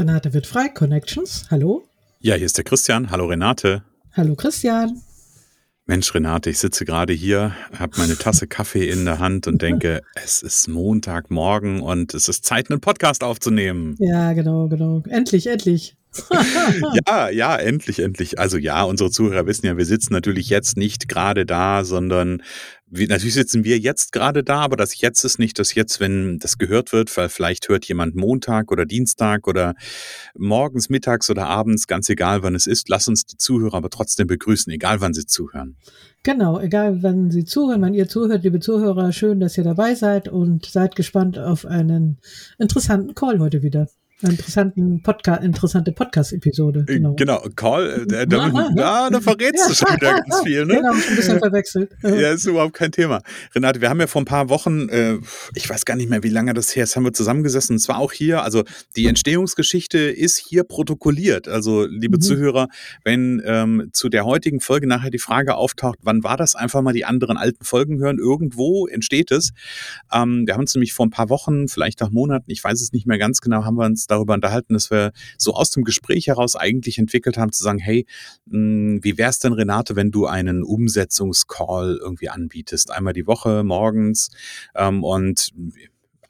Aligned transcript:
Renate 0.00 0.32
wird 0.32 0.46
frei, 0.46 0.70
Connections. 0.70 1.44
Hallo. 1.50 1.86
Ja, 2.20 2.34
hier 2.34 2.46
ist 2.46 2.56
der 2.56 2.64
Christian. 2.64 3.10
Hallo 3.10 3.26
Renate. 3.26 3.82
Hallo 4.12 4.34
Christian. 4.34 5.02
Mensch, 5.84 6.14
Renate, 6.14 6.48
ich 6.48 6.58
sitze 6.58 6.86
gerade 6.86 7.12
hier, 7.12 7.54
habe 7.78 7.98
meine 7.98 8.16
Tasse 8.16 8.46
Kaffee 8.46 8.88
in 8.88 9.04
der 9.04 9.18
Hand 9.18 9.46
und 9.46 9.60
denke, 9.60 10.00
es 10.14 10.42
ist 10.42 10.68
Montagmorgen 10.68 11.82
und 11.82 12.14
es 12.14 12.30
ist 12.30 12.46
Zeit, 12.46 12.70
einen 12.70 12.80
Podcast 12.80 13.22
aufzunehmen. 13.22 13.96
Ja, 13.98 14.32
genau, 14.32 14.68
genau. 14.68 15.02
Endlich, 15.06 15.48
endlich. 15.48 15.98
ja, 17.06 17.28
ja, 17.28 17.56
endlich, 17.56 17.98
endlich. 17.98 18.38
Also 18.38 18.56
ja, 18.56 18.84
unsere 18.84 19.10
Zuhörer 19.10 19.46
wissen 19.46 19.66
ja, 19.66 19.76
wir 19.76 19.84
sitzen 19.84 20.14
natürlich 20.14 20.48
jetzt 20.48 20.78
nicht 20.78 21.08
gerade 21.08 21.44
da, 21.44 21.84
sondern 21.84 22.42
wir, 22.90 23.08
natürlich 23.08 23.34
sitzen 23.34 23.64
wir 23.64 23.78
jetzt 23.78 24.12
gerade 24.12 24.42
da, 24.42 24.60
aber 24.60 24.76
das 24.76 25.00
Jetzt 25.00 25.24
ist 25.24 25.38
nicht 25.38 25.58
das 25.58 25.74
Jetzt, 25.74 26.00
wenn 26.00 26.38
das 26.38 26.58
gehört 26.58 26.92
wird, 26.92 27.16
weil 27.16 27.28
vielleicht 27.28 27.68
hört 27.68 27.84
jemand 27.86 28.16
Montag 28.16 28.72
oder 28.72 28.84
Dienstag 28.84 29.46
oder 29.46 29.74
morgens, 30.36 30.88
mittags 30.88 31.30
oder 31.30 31.46
abends, 31.46 31.86
ganz 31.86 32.08
egal 32.08 32.42
wann 32.42 32.54
es 32.54 32.66
ist. 32.66 32.88
Lass 32.88 33.06
uns 33.08 33.24
die 33.24 33.36
Zuhörer 33.36 33.74
aber 33.74 33.90
trotzdem 33.90 34.26
begrüßen, 34.26 34.72
egal 34.72 35.00
wann 35.00 35.14
sie 35.14 35.26
zuhören. 35.26 35.76
Genau, 36.22 36.60
egal 36.60 37.02
wann 37.02 37.30
Sie 37.30 37.46
zuhören, 37.46 37.80
wenn 37.80 37.94
ihr 37.94 38.06
zuhört, 38.06 38.44
liebe 38.44 38.60
Zuhörer, 38.60 39.10
schön, 39.12 39.40
dass 39.40 39.56
ihr 39.56 39.64
dabei 39.64 39.94
seid 39.94 40.28
und 40.28 40.66
seid 40.66 40.94
gespannt 40.94 41.38
auf 41.38 41.64
einen 41.64 42.18
interessanten 42.58 43.14
Call 43.14 43.38
heute 43.38 43.62
wieder 43.62 43.88
interessanten 44.22 45.02
Podcast, 45.02 45.42
interessante 45.42 45.92
Podcast-Episode. 45.92 46.84
Äh, 46.88 46.94
genau. 46.94 47.14
genau, 47.14 47.44
Call, 47.56 48.06
äh, 48.10 48.26
da, 48.26 48.26
da, 48.26 49.10
da 49.10 49.20
verrätst 49.20 49.70
du 49.70 49.74
schon 49.74 49.94
wieder 49.96 50.14
ganz 50.14 50.40
viel, 50.42 50.66
ne? 50.66 50.74
Genau, 50.80 50.92
ein 50.92 51.16
bisschen 51.16 51.38
verwechselt. 51.38 51.92
Ja, 52.02 52.32
ist 52.32 52.46
überhaupt 52.46 52.74
kein 52.74 52.92
Thema. 52.92 53.22
Renate, 53.54 53.80
wir 53.80 53.88
haben 53.88 54.00
ja 54.00 54.06
vor 54.06 54.22
ein 54.22 54.26
paar 54.26 54.48
Wochen, 54.48 54.88
äh, 54.88 55.18
ich 55.54 55.68
weiß 55.68 55.84
gar 55.84 55.96
nicht 55.96 56.10
mehr, 56.10 56.22
wie 56.22 56.28
lange 56.28 56.54
das 56.54 56.74
her 56.74 56.84
ist, 56.84 56.96
haben 56.96 57.04
wir 57.04 57.12
zusammengesessen. 57.12 57.76
Und 57.76 57.80
zwar 57.80 57.98
auch 57.98 58.12
hier, 58.12 58.42
also 58.42 58.64
die 58.96 59.06
Entstehungsgeschichte 59.06 59.98
ist 59.98 60.38
hier 60.38 60.64
protokolliert. 60.64 61.48
Also, 61.48 61.86
liebe 61.86 62.16
mhm. 62.16 62.22
Zuhörer, 62.22 62.68
wenn 63.04 63.42
ähm, 63.44 63.90
zu 63.92 64.08
der 64.08 64.24
heutigen 64.24 64.60
Folge 64.60 64.86
nachher 64.86 65.10
die 65.10 65.18
Frage 65.18 65.54
auftaucht, 65.56 65.98
wann 66.02 66.24
war 66.24 66.36
das, 66.36 66.54
einfach 66.54 66.82
mal 66.82 66.92
die 66.92 67.04
anderen 67.04 67.36
alten 67.36 67.64
Folgen 67.64 67.98
hören. 68.00 68.18
Irgendwo 68.18 68.86
entsteht 68.86 69.30
es. 69.30 69.52
Ähm, 70.12 70.46
wir 70.46 70.54
haben 70.54 70.60
uns 70.60 70.74
nämlich 70.74 70.92
vor 70.92 71.06
ein 71.06 71.10
paar 71.10 71.28
Wochen, 71.28 71.68
vielleicht 71.68 72.02
auch 72.02 72.10
Monaten, 72.10 72.50
ich 72.50 72.62
weiß 72.62 72.80
es 72.80 72.92
nicht 72.92 73.06
mehr 73.06 73.18
ganz 73.18 73.40
genau, 73.40 73.64
haben 73.64 73.76
wir 73.76 73.86
uns 73.86 74.06
darüber 74.10 74.34
unterhalten, 74.34 74.74
dass 74.74 74.90
wir 74.90 75.12
so 75.38 75.54
aus 75.54 75.70
dem 75.70 75.84
Gespräch 75.84 76.26
heraus 76.26 76.56
eigentlich 76.56 76.98
entwickelt 76.98 77.36
haben, 77.36 77.52
zu 77.52 77.62
sagen, 77.62 77.78
hey, 77.78 78.06
hm, 78.50 79.00
wie 79.02 79.18
wär's 79.18 79.38
denn, 79.38 79.52
Renate, 79.52 79.96
wenn 79.96 80.10
du 80.10 80.26
einen 80.26 80.62
Umsetzungscall 80.62 81.98
irgendwie 82.00 82.28
anbietest? 82.28 82.90
Einmal 82.90 83.12
die 83.12 83.26
Woche, 83.26 83.62
morgens 83.64 84.30
ähm, 84.74 85.04
und 85.04 85.52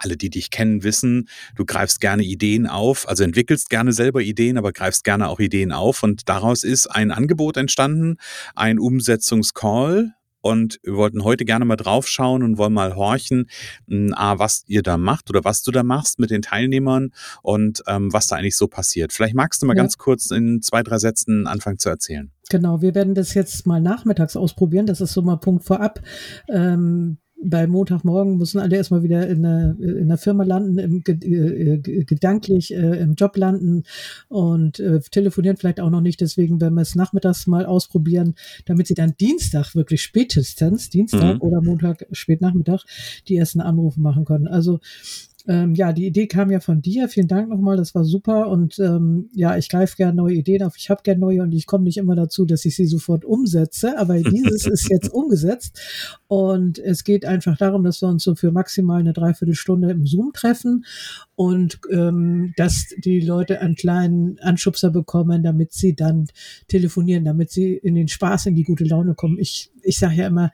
alle, 0.00 0.16
die 0.16 0.30
dich 0.30 0.50
kennen, 0.50 0.82
wissen, 0.82 1.28
du 1.56 1.64
greifst 1.64 2.00
gerne 2.00 2.22
Ideen 2.22 2.66
auf, 2.66 3.08
also 3.08 3.22
entwickelst 3.22 3.70
gerne 3.70 3.92
selber 3.92 4.22
Ideen, 4.22 4.56
aber 4.56 4.72
greifst 4.72 5.04
gerne 5.04 5.28
auch 5.28 5.40
Ideen 5.40 5.72
auf. 5.72 6.02
Und 6.02 6.28
daraus 6.28 6.64
ist 6.64 6.86
ein 6.86 7.10
Angebot 7.10 7.56
entstanden, 7.56 8.16
ein 8.54 8.78
Umsetzungscall, 8.78 10.14
und 10.40 10.78
wir 10.82 10.96
wollten 10.96 11.24
heute 11.24 11.44
gerne 11.44 11.64
mal 11.64 11.76
draufschauen 11.76 12.42
und 12.42 12.58
wollen 12.58 12.72
mal 12.72 12.96
horchen, 12.96 13.48
hm, 13.88 14.14
A, 14.14 14.38
was 14.38 14.64
ihr 14.66 14.82
da 14.82 14.96
macht 14.96 15.30
oder 15.30 15.44
was 15.44 15.62
du 15.62 15.70
da 15.70 15.82
machst 15.82 16.18
mit 16.18 16.30
den 16.30 16.42
Teilnehmern 16.42 17.12
und 17.42 17.82
ähm, 17.86 18.12
was 18.12 18.26
da 18.26 18.36
eigentlich 18.36 18.56
so 18.56 18.68
passiert. 18.68 19.12
Vielleicht 19.12 19.34
magst 19.34 19.62
du 19.62 19.66
mal 19.66 19.76
ja. 19.76 19.82
ganz 19.82 19.98
kurz 19.98 20.30
in 20.30 20.62
zwei, 20.62 20.82
drei 20.82 20.98
Sätzen 20.98 21.46
anfangen 21.46 21.78
zu 21.78 21.88
erzählen. 21.88 22.30
Genau, 22.48 22.82
wir 22.82 22.94
werden 22.96 23.14
das 23.14 23.34
jetzt 23.34 23.66
mal 23.66 23.80
nachmittags 23.80 24.36
ausprobieren. 24.36 24.86
Das 24.86 25.00
ist 25.00 25.12
so 25.12 25.22
mal 25.22 25.36
Punkt 25.36 25.64
vorab. 25.64 26.00
Ähm, 26.48 27.18
bei 27.42 27.66
Montagmorgen 27.66 28.36
müssen 28.36 28.60
alle 28.60 28.76
erstmal 28.76 29.02
wieder 29.02 29.26
in 29.26 29.42
der, 29.42 29.76
in 29.80 30.08
der 30.08 30.18
Firma 30.18 30.44
landen, 30.44 30.78
im, 30.78 31.02
äh, 31.06 31.78
gedanklich 32.04 32.74
äh, 32.74 33.00
im 33.00 33.14
Job 33.14 33.36
landen 33.36 33.84
und 34.28 34.78
äh, 34.80 35.00
telefonieren 35.00 35.56
vielleicht 35.56 35.80
auch 35.80 35.90
noch 35.90 36.00
nicht. 36.00 36.20
Deswegen 36.20 36.60
werden 36.60 36.74
wir 36.74 36.82
es 36.82 36.94
nachmittags 36.94 37.46
mal 37.46 37.66
ausprobieren, 37.66 38.34
damit 38.66 38.86
sie 38.86 38.94
dann 38.94 39.14
Dienstag 39.18 39.74
wirklich 39.74 40.02
spätestens, 40.02 40.90
Dienstag 40.90 41.36
mhm. 41.36 41.40
oder 41.40 41.62
Montag 41.62 42.06
spätnachmittag, 42.12 42.84
die 43.28 43.36
ersten 43.36 43.60
Anrufe 43.60 44.00
machen 44.00 44.24
können. 44.24 44.46
Also 44.46 44.80
ähm, 45.48 45.74
ja, 45.74 45.92
die 45.92 46.06
Idee 46.06 46.26
kam 46.26 46.50
ja 46.50 46.60
von 46.60 46.82
dir. 46.82 47.08
Vielen 47.08 47.28
Dank 47.28 47.48
nochmal, 47.48 47.76
das 47.76 47.94
war 47.94 48.04
super. 48.04 48.48
Und 48.48 48.78
ähm, 48.78 49.28
ja, 49.32 49.56
ich 49.56 49.68
greife 49.68 49.96
gerne 49.96 50.14
neue 50.14 50.34
Ideen 50.34 50.62
auf. 50.62 50.76
Ich 50.76 50.90
habe 50.90 51.02
gerne 51.02 51.20
neue 51.20 51.42
und 51.42 51.52
ich 51.52 51.66
komme 51.66 51.84
nicht 51.84 51.96
immer 51.96 52.14
dazu, 52.14 52.44
dass 52.44 52.64
ich 52.64 52.76
sie 52.76 52.86
sofort 52.86 53.24
umsetze. 53.24 53.98
Aber 53.98 54.18
dieses 54.20 54.66
ist 54.66 54.90
jetzt 54.90 55.08
umgesetzt. 55.08 55.80
Und 56.28 56.78
es 56.78 57.04
geht 57.04 57.24
einfach 57.24 57.56
darum, 57.56 57.84
dass 57.84 58.02
wir 58.02 58.08
uns 58.08 58.24
so 58.24 58.34
für 58.34 58.52
maximal 58.52 59.00
eine 59.00 59.12
Dreiviertelstunde 59.12 59.90
im 59.90 60.06
Zoom 60.06 60.32
treffen 60.32 60.84
und 61.36 61.80
ähm, 61.90 62.52
dass 62.56 62.88
die 62.98 63.20
Leute 63.20 63.60
einen 63.60 63.74
kleinen 63.74 64.38
Anschubser 64.40 64.90
bekommen, 64.90 65.42
damit 65.42 65.72
sie 65.72 65.94
dann 65.94 66.26
telefonieren, 66.68 67.24
damit 67.24 67.50
sie 67.50 67.74
in 67.74 67.94
den 67.94 68.08
Spaß, 68.08 68.46
in 68.46 68.54
die 68.54 68.64
gute 68.64 68.84
Laune 68.84 69.14
kommen. 69.14 69.38
Ich, 69.38 69.70
ich 69.82 69.98
sage 69.98 70.16
ja 70.16 70.26
immer, 70.26 70.52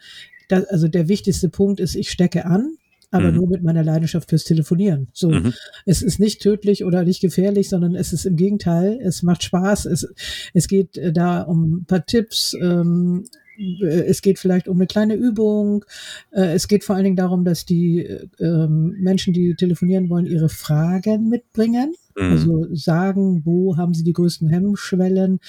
dass, 0.49 0.65
also 0.67 0.89
der 0.89 1.09
wichtigste 1.09 1.49
Punkt 1.49 1.81
ist, 1.81 1.97
ich 1.97 2.11
stecke 2.11 2.47
an 2.47 2.77
aber 3.17 3.31
mhm. 3.31 3.37
nur 3.37 3.49
mit 3.49 3.63
meiner 3.63 3.83
Leidenschaft 3.83 4.31
fürs 4.31 4.45
Telefonieren. 4.45 5.09
So, 5.13 5.31
mhm. 5.31 5.53
es 5.85 6.03
ist 6.03 6.21
nicht 6.21 6.41
tödlich 6.41 6.85
oder 6.85 7.05
nicht 7.05 7.21
gefährlich, 7.21 7.69
sondern 7.69 7.95
es 7.95 8.13
ist 8.13 8.27
im 8.27 8.37
Gegenteil, 8.37 8.99
es 9.03 9.23
macht 9.23 9.43
Spaß. 9.43 9.87
Es, 9.87 10.09
es 10.55 10.69
geht 10.69 10.97
äh, 10.97 11.13
da 11.13 11.43
um 11.43 11.79
ein 11.79 11.85
paar 11.87 12.07
Tipps. 12.07 12.55
Ähm, 12.61 13.25
äh, 13.59 13.87
es 13.87 14.23
geht 14.23 14.39
vielleicht 14.39 14.69
um 14.69 14.77
eine 14.77 14.87
kleine 14.87 15.15
Übung. 15.15 15.85
Äh, 16.31 16.55
es 16.55 16.69
geht 16.69 16.85
vor 16.85 16.97
allen 16.97 17.05
Dingen 17.05 17.17
darum, 17.17 17.45
dass 17.45 17.65
die 17.65 18.07
ähm, 18.41 18.97
Menschen, 18.99 19.33
die 19.33 19.55
telefonieren 19.55 20.09
wollen, 20.09 20.27
ihre 20.27 20.49
Fragen 20.49 21.29
mitbringen. 21.29 21.95
Mhm. 22.17 22.31
Also 22.31 22.75
sagen, 22.75 23.43
wo 23.45 23.77
haben 23.77 23.95
sie 23.95 24.05
die 24.05 24.13
größten 24.13 24.49
Hemmschwellen. 24.49 25.41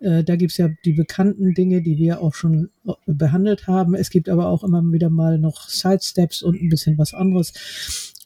Äh, 0.00 0.24
da 0.24 0.36
gibt's 0.36 0.56
ja 0.56 0.68
die 0.84 0.92
bekannten 0.92 1.54
Dinge, 1.54 1.82
die 1.82 1.96
wir 1.96 2.20
auch 2.20 2.34
schon 2.34 2.70
äh, 2.86 2.92
behandelt 3.06 3.66
haben. 3.66 3.94
Es 3.94 4.10
gibt 4.10 4.28
aber 4.28 4.48
auch 4.48 4.64
immer 4.64 4.82
wieder 4.92 5.08
mal 5.10 5.38
noch 5.38 5.68
Sidesteps 5.68 6.42
und 6.42 6.60
ein 6.60 6.68
bisschen 6.68 6.98
was 6.98 7.14
anderes. 7.14 7.52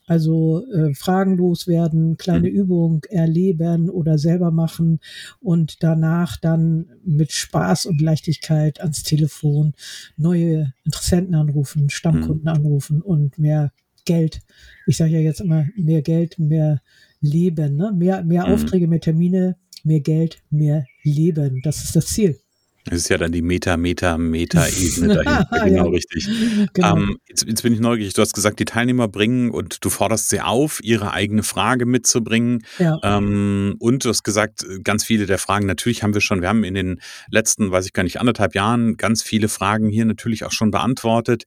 Also 0.06 0.66
äh, 0.72 0.92
Fragen 0.92 1.36
loswerden, 1.36 2.16
kleine 2.16 2.50
mhm. 2.50 2.56
Übung 2.56 3.04
erleben 3.10 3.88
oder 3.90 4.18
selber 4.18 4.50
machen 4.50 4.98
und 5.38 5.84
danach 5.84 6.36
dann 6.36 6.86
mit 7.04 7.30
Spaß 7.30 7.86
und 7.86 8.00
Leichtigkeit 8.00 8.80
ans 8.80 9.04
Telefon 9.04 9.74
neue 10.16 10.72
Interessenten 10.84 11.36
anrufen, 11.36 11.90
Stammkunden 11.90 12.42
mhm. 12.42 12.48
anrufen 12.48 13.02
und 13.02 13.38
mehr 13.38 13.72
Geld. 14.04 14.40
Ich 14.88 14.96
sage 14.96 15.12
ja 15.12 15.20
jetzt 15.20 15.42
immer 15.42 15.66
mehr 15.76 16.02
Geld, 16.02 16.40
mehr 16.40 16.80
Leben, 17.20 17.76
ne? 17.76 17.92
mehr, 17.92 18.22
mehr 18.24 18.46
mhm. 18.46 18.54
Aufträge, 18.54 18.88
mehr 18.88 19.00
Termine, 19.00 19.56
mehr 19.84 20.00
Geld, 20.00 20.42
mehr 20.50 20.86
Leben. 21.02 21.60
Das 21.62 21.82
ist 21.84 21.96
das 21.96 22.06
Ziel. 22.06 22.38
Das 22.84 22.98
ist 22.98 23.08
ja 23.10 23.18
dann 23.18 23.30
die 23.30 23.42
Meta, 23.42 23.76
Meta, 23.76 24.16
Meta-Ebene 24.16 25.14
dahinter, 25.22 25.64
genau 25.64 25.84
ja. 25.84 25.90
richtig. 25.90 26.28
Genau. 26.72 26.96
Ähm, 26.96 27.18
jetzt, 27.28 27.44
jetzt, 27.46 27.62
bin 27.62 27.74
ich 27.74 27.80
neugierig. 27.80 28.14
Du 28.14 28.22
hast 28.22 28.32
gesagt, 28.32 28.58
die 28.58 28.64
Teilnehmer 28.64 29.06
bringen 29.06 29.50
und 29.50 29.84
du 29.84 29.90
forderst 29.90 30.30
sie 30.30 30.40
auf, 30.40 30.80
ihre 30.82 31.12
eigene 31.12 31.42
Frage 31.42 31.84
mitzubringen. 31.84 32.64
Ja. 32.78 32.98
Ähm, 33.02 33.76
und 33.78 34.04
du 34.04 34.08
hast 34.08 34.22
gesagt, 34.22 34.64
ganz 34.82 35.04
viele 35.04 35.26
der 35.26 35.38
Fragen, 35.38 35.66
natürlich 35.66 36.02
haben 36.02 36.14
wir 36.14 36.20
schon, 36.22 36.40
wir 36.40 36.48
haben 36.48 36.64
in 36.64 36.74
den 36.74 37.00
letzten, 37.30 37.70
weiß 37.70 37.86
ich 37.86 37.92
gar 37.92 38.02
nicht, 38.02 38.18
anderthalb 38.18 38.54
Jahren 38.54 38.96
ganz 38.96 39.22
viele 39.22 39.48
Fragen 39.48 39.90
hier 39.90 40.06
natürlich 40.06 40.44
auch 40.44 40.52
schon 40.52 40.70
beantwortet. 40.70 41.44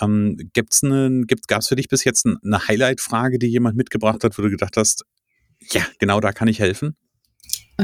Ähm, 0.00 0.36
gibt's 0.52 0.82
eine, 0.82 1.22
gibt, 1.26 1.46
gab 1.46 1.60
es 1.60 1.68
für 1.68 1.76
dich 1.76 1.88
bis 1.88 2.04
jetzt 2.04 2.26
eine 2.26 2.68
Highlight-Frage, 2.68 3.38
die 3.38 3.46
jemand 3.46 3.76
mitgebracht 3.76 4.24
hat, 4.24 4.36
wo 4.36 4.42
du 4.42 4.50
gedacht 4.50 4.76
hast, 4.76 5.04
ja, 5.70 5.82
genau 5.98 6.20
da 6.20 6.32
kann 6.32 6.48
ich 6.48 6.58
helfen? 6.58 6.96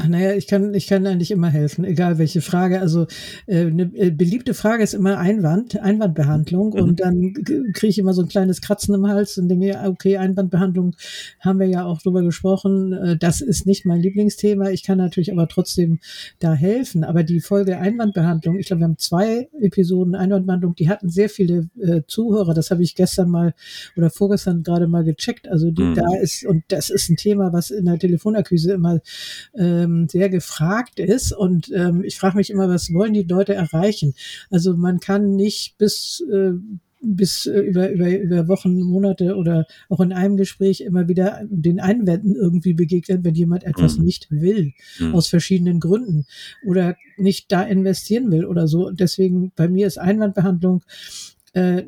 Ach 0.01 0.07
naja, 0.07 0.35
ich 0.35 0.47
kann, 0.47 0.75
ich 0.75 0.87
kann 0.87 1.07
eigentlich 1.07 1.33
immer 1.33 1.49
helfen, 1.49 1.85
egal 1.85 2.19
welche 2.19 2.41
Frage. 2.41 2.81
Also 2.81 3.07
äh, 3.47 3.67
eine 3.67 3.91
äh, 3.95 4.11
beliebte 4.11 4.55
Frage 4.55 4.85
ist 4.85 4.95
immer 4.95 5.19
Einwand, 5.19 5.81
Einwandbehandlung. 5.81 6.71
Mhm. 6.71 6.81
Und 6.81 7.01
dann 7.01 7.33
kriege 7.73 7.89
ich 7.89 7.99
immer 7.99 8.15
so 8.15 8.23
ein 8.23 8.29
kleines 8.29 8.61
Kratzen 8.61 8.95
im 8.95 9.09
Hals 9.09 9.39
und 9.39 9.49
denke, 9.49 9.77
okay, 9.87 10.17
Einwandbehandlung 10.17 10.95
haben 11.41 11.59
wir 11.59 11.67
ja 11.67 11.85
auch 11.85 12.01
drüber 12.01 12.23
gesprochen. 12.23 12.93
Äh, 12.93 13.17
das 13.17 13.41
ist 13.41 13.67
nicht 13.67 13.87
mein 13.87 14.01
Lieblingsthema. 14.01 14.71
Ich 14.71 14.85
kann 14.85 14.99
natürlich 14.99 15.33
aber 15.33 15.49
trotzdem 15.49 15.99
da 16.39 16.55
helfen. 16.55 17.03
Aber 17.03 17.25
die 17.25 17.41
Folge 17.41 17.79
Einwandbehandlung, 17.79 18.59
ich 18.59 18.67
glaube, 18.67 18.81
wir 18.81 18.87
haben 18.87 18.99
zwei 18.99 19.49
Episoden 19.61 20.15
Einwandbehandlung, 20.15 20.77
die 20.77 20.89
hatten 20.89 21.09
sehr 21.09 21.29
viele 21.29 21.69
äh, 21.81 22.03
Zuhörer. 22.07 22.55
Das 22.55 22.71
habe 22.71 22.83
ich 22.85 22.95
gestern 22.95 23.31
mal 23.31 23.55
oder 23.97 24.11
vorgestern 24.11 24.63
gerade 24.63 24.87
mal 24.87 25.03
gecheckt. 25.03 25.49
Also 25.49 25.73
die, 25.73 25.83
mhm. 25.83 25.95
da 25.95 26.07
ist, 26.23 26.47
und 26.47 26.63
das 26.69 26.89
ist 26.89 27.09
ein 27.09 27.17
Thema, 27.17 27.53
was 27.53 27.71
in 27.71 27.87
der 27.87 27.99
Telefonakquise 27.99 28.73
immer 28.73 29.01
äh, 29.55 29.88
ähm, 29.89 30.09
sehr 30.09 30.29
gefragt 30.29 31.01
ist. 31.01 31.33
Und 31.33 31.71
ähm, 31.75 32.05
ich 32.05 32.19
frage 32.19 32.37
mich 32.37 32.51
immer, 32.51 32.69
was 32.69 32.93
wollen 32.93 33.15
die 33.15 33.23
Leute 33.23 33.55
erreichen? 33.55 34.15
Also 34.51 34.77
man 34.77 35.01
kann 35.01 35.37
nicht 35.37 35.79
bis 35.79 36.23
äh, 36.33 36.53
bis 37.01 37.47
äh, 37.47 37.61
über, 37.61 37.91
über, 37.91 38.11
über 38.19 38.49
Wochen, 38.49 38.81
Monate 38.81 39.37
oder 39.37 39.67
auch 39.89 40.01
in 40.01 40.13
einem 40.13 40.37
Gespräch 40.37 40.81
immer 40.81 41.09
wieder 41.09 41.43
den 41.49 41.81
Einwänden 41.81 42.35
irgendwie 42.35 42.75
begegnen, 42.75 43.25
wenn 43.25 43.35
jemand 43.35 43.65
etwas 43.65 43.99
mhm. 43.99 44.05
nicht 44.05 44.31
will, 44.31 44.73
mhm. 44.99 45.15
aus 45.15 45.29
verschiedenen 45.29 45.81
Gründen 45.81 46.27
oder 46.67 46.97
nicht 47.17 47.53
da 47.53 47.63
investieren 47.63 48.31
will 48.31 48.45
oder 48.45 48.67
so. 48.67 48.91
deswegen 48.91 49.53
bei 49.55 49.69
mir 49.69 49.87
ist 49.87 49.99
Einwandbehandlung 49.99 50.83
äh, 51.53 51.83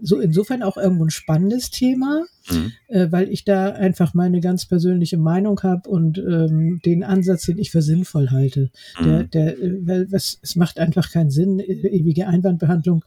so 0.00 0.20
insofern 0.20 0.62
auch 0.62 0.76
irgendwo 0.76 1.04
ein 1.04 1.10
spannendes 1.10 1.70
Thema, 1.70 2.24
mhm. 2.50 2.72
äh, 2.88 3.10
weil 3.10 3.28
ich 3.28 3.44
da 3.44 3.70
einfach 3.70 4.14
meine 4.14 4.40
ganz 4.40 4.66
persönliche 4.66 5.18
Meinung 5.18 5.60
habe 5.62 5.88
und 5.88 6.18
ähm, 6.18 6.80
den 6.84 7.02
Ansatz, 7.02 7.46
den 7.46 7.58
ich 7.58 7.70
für 7.70 7.82
sinnvoll 7.82 8.30
halte. 8.30 8.70
Mhm. 8.98 9.04
Der, 9.04 9.24
der, 9.24 9.58
äh, 9.58 9.86
weil 9.86 10.12
was, 10.12 10.38
es 10.42 10.56
macht 10.56 10.78
einfach 10.78 11.10
keinen 11.10 11.30
Sinn, 11.30 11.58
e, 11.58 11.64
ewige 11.64 12.28
Einwandbehandlung, 12.28 13.04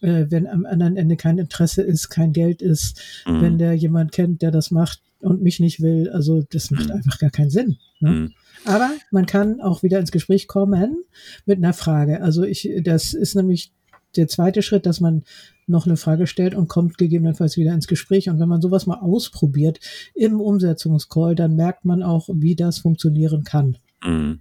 äh, 0.00 0.26
wenn 0.28 0.46
am 0.46 0.66
anderen 0.66 0.96
Ende 0.96 1.16
kein 1.16 1.38
Interesse 1.38 1.82
ist, 1.82 2.10
kein 2.10 2.32
Geld 2.32 2.62
ist, 2.62 3.00
mhm. 3.26 3.42
wenn 3.42 3.58
der 3.58 3.74
jemand 3.74 4.12
kennt, 4.12 4.42
der 4.42 4.50
das 4.50 4.70
macht 4.70 5.00
und 5.20 5.42
mich 5.42 5.60
nicht 5.60 5.80
will. 5.80 6.10
Also 6.10 6.42
das 6.50 6.70
macht 6.70 6.86
mhm. 6.86 6.92
einfach 6.92 7.18
gar 7.18 7.30
keinen 7.30 7.50
Sinn. 7.50 7.76
Ne? 8.00 8.10
Mhm. 8.10 8.34
Aber 8.64 8.90
man 9.10 9.26
kann 9.26 9.60
auch 9.60 9.82
wieder 9.82 9.98
ins 9.98 10.12
Gespräch 10.12 10.46
kommen 10.46 11.04
mit 11.46 11.58
einer 11.58 11.72
Frage. 11.72 12.22
Also 12.22 12.42
ich, 12.42 12.68
das 12.82 13.14
ist 13.14 13.34
nämlich 13.34 13.72
der 14.16 14.28
zweite 14.28 14.62
Schritt, 14.62 14.86
dass 14.86 15.00
man 15.00 15.22
noch 15.66 15.86
eine 15.86 15.96
Frage 15.96 16.26
stellt 16.26 16.54
und 16.54 16.68
kommt 16.68 16.98
gegebenenfalls 16.98 17.56
wieder 17.56 17.72
ins 17.72 17.86
Gespräch. 17.86 18.28
Und 18.28 18.40
wenn 18.40 18.48
man 18.48 18.60
sowas 18.60 18.86
mal 18.86 18.98
ausprobiert 18.98 19.80
im 20.14 20.40
Umsetzungscall, 20.40 21.34
dann 21.34 21.56
merkt 21.56 21.84
man 21.84 22.02
auch, 22.02 22.28
wie 22.32 22.56
das 22.56 22.78
funktionieren 22.78 23.44
kann. 23.44 23.76
Mhm. 24.04 24.40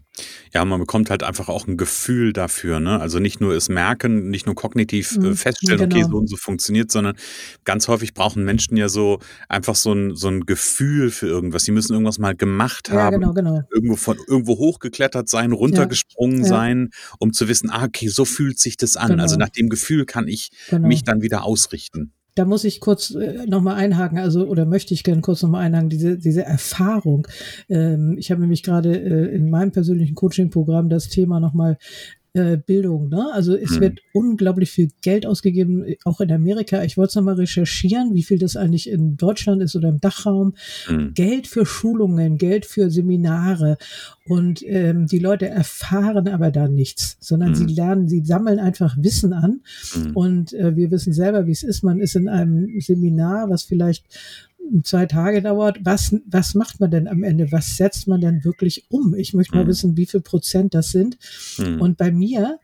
Ja, 0.54 0.66
man 0.66 0.80
bekommt 0.80 1.10
halt 1.10 1.24
einfach 1.24 1.48
auch 1.48 1.68
ein 1.68 1.78
Gefühl 1.78 2.34
dafür, 2.34 2.80
ne? 2.80 3.00
Also 3.00 3.20
nicht 3.20 3.40
nur 3.40 3.54
es 3.56 3.70
merken, 3.70 4.30
nicht 4.30 4.46
nur 4.46 4.56
kognitiv 4.56 5.16
äh, 5.16 5.20
mhm, 5.20 5.36
feststellen, 5.36 5.90
genau. 5.90 5.96
okay, 5.96 6.10
so 6.10 6.18
und 6.18 6.28
so 6.28 6.38
funktioniert, 6.38 6.92
sondern 6.92 7.16
ganz 7.64 7.88
häufig 7.88 8.14
brauchen 8.14 8.44
Menschen 8.44 8.76
ja 8.76 8.90
so 8.90 9.20
einfach 9.48 9.76
so 9.76 9.94
ein, 9.94 10.16
so 10.16 10.28
ein 10.28 10.46
Gefühl 10.46 11.12
für 11.12 11.28
irgendwas. 11.28 11.64
Die 11.64 11.72
müssen 11.72 11.94
irgendwas 11.94 12.20
mal 12.20 12.36
gemacht 12.36 12.90
haben, 12.90 13.22
ja, 13.22 13.32
genau, 13.32 13.34
genau. 13.34 13.62
irgendwo 13.72 13.96
von 13.96 14.18
irgendwo 14.28 14.58
hochgeklettert 14.58 15.30
sein, 15.30 15.52
runtergesprungen 15.52 16.40
ja, 16.40 16.48
sein, 16.48 16.90
um 17.20 17.32
zu 17.32 17.48
wissen, 17.48 17.70
ah, 17.70 17.86
okay, 17.86 18.08
so 18.08 18.26
fühlt 18.26 18.60
sich 18.60 18.78
das 18.78 18.98
an. 18.98 19.20
Also 19.20 19.36
genau. 19.36 19.46
Nach 19.46 19.50
dem 19.50 19.70
Gefühl 19.70 20.06
kann 20.06 20.28
ich 20.28 20.52
genau. 20.70 20.88
mich 20.88 21.04
dann 21.04 21.22
wieder 21.22 21.44
ausrichten 21.44 22.14
da 22.40 22.46
muss 22.46 22.64
ich 22.64 22.80
kurz 22.80 23.14
äh, 23.14 23.46
nochmal 23.48 23.76
einhaken, 23.76 24.18
also 24.18 24.46
oder 24.46 24.66
möchte 24.66 24.94
ich 24.94 25.04
gerne 25.04 25.20
kurz 25.20 25.44
nochmal 25.44 25.66
einhaken, 25.66 25.90
diese, 25.90 26.18
diese 26.18 26.46
Erfahrung. 26.46 27.28
Ähm, 27.68 28.16
ich 28.18 28.32
habe 28.32 28.40
nämlich 28.40 28.64
gerade 28.64 28.96
äh, 28.96 29.36
in 29.36 29.50
meinem 29.50 29.74
persönlichen 29.74 30.16
Coaching-Programm 30.16 30.88
das 30.88 31.10
Thema 31.10 31.42
nochmal 31.42 31.78
äh, 32.34 32.58
Bildung. 32.58 33.10
Ne? 33.10 33.28
Also 33.34 33.56
es 33.56 33.72
mhm. 33.72 33.82
wird 33.82 34.00
unglaublich 34.14 34.70
viel 34.70 34.90
Geld 35.02 35.26
ausgegeben, 35.26 35.84
auch 36.06 36.22
in 36.22 36.32
Amerika. 36.32 36.84
Ich 36.84 36.98
wollte 36.98 37.10
es 37.10 37.16
nochmal 37.16 37.36
recherchieren, 37.36 38.14
wie 38.14 38.24
viel 38.24 38.38
das 38.38 38.56
eigentlich 38.56 38.90
in 38.90 39.18
Deutschland 39.18 39.62
ist 39.64 39.76
oder 39.76 39.90
im 39.90 40.00
Dachraum. 40.00 40.54
Mhm. 40.88 41.14
Geld 41.16 41.48
für 41.48 41.66
Schulungen, 41.66 42.38
Geld 42.38 42.66
für 42.66 42.92
Seminare. 42.92 43.78
Und 44.28 44.64
ähm, 44.66 45.08
die 45.08 45.18
Leute 45.18 45.48
erfahren 45.48 46.28
aber 46.28 46.52
da 46.52 46.68
nichts, 46.68 47.18
sondern 47.20 47.52
mhm. 47.52 47.56
sie 47.56 47.66
lernen, 47.66 48.08
sie 48.08 48.24
sammeln 48.24 48.60
einfach 48.60 48.96
Wissen 49.00 49.34
an. 49.34 49.62
Mhm. 49.96 50.12
Und 50.16 50.54
äh, 50.54 50.76
wir 50.76 50.92
wissen 50.92 51.14
selber, 51.14 51.48
wie 51.48 51.52
es 51.52 51.64
ist. 51.64 51.84
Man 51.84 52.00
ist 52.00 52.16
in 52.16 52.30
einem 52.30 52.80
Seminar, 52.80 53.50
was 53.50 53.64
vielleicht 53.64 54.06
zwei 54.84 55.06
Tage 55.06 55.42
dauert, 55.42 55.80
was, 55.84 56.16
was 56.26 56.56
macht 56.56 56.80
man 56.80 56.92
denn 56.92 57.08
am 57.08 57.24
Ende? 57.24 57.52
Was 57.52 57.78
setzt 57.78 58.08
man 58.08 58.22
denn 58.22 58.44
wirklich 58.44 58.86
um? 58.90 59.16
Ich 59.16 59.34
möchte 59.34 59.56
mal 59.56 59.64
mhm. 59.64 59.70
wissen, 59.70 59.98
wie 59.98 60.06
viel 60.06 60.22
Prozent 60.22 60.74
das 60.74 60.90
sind. 60.90 61.18
Mhm. 61.58 61.82
Und 61.82 61.98
bei 61.98 62.12
mir 62.12 62.60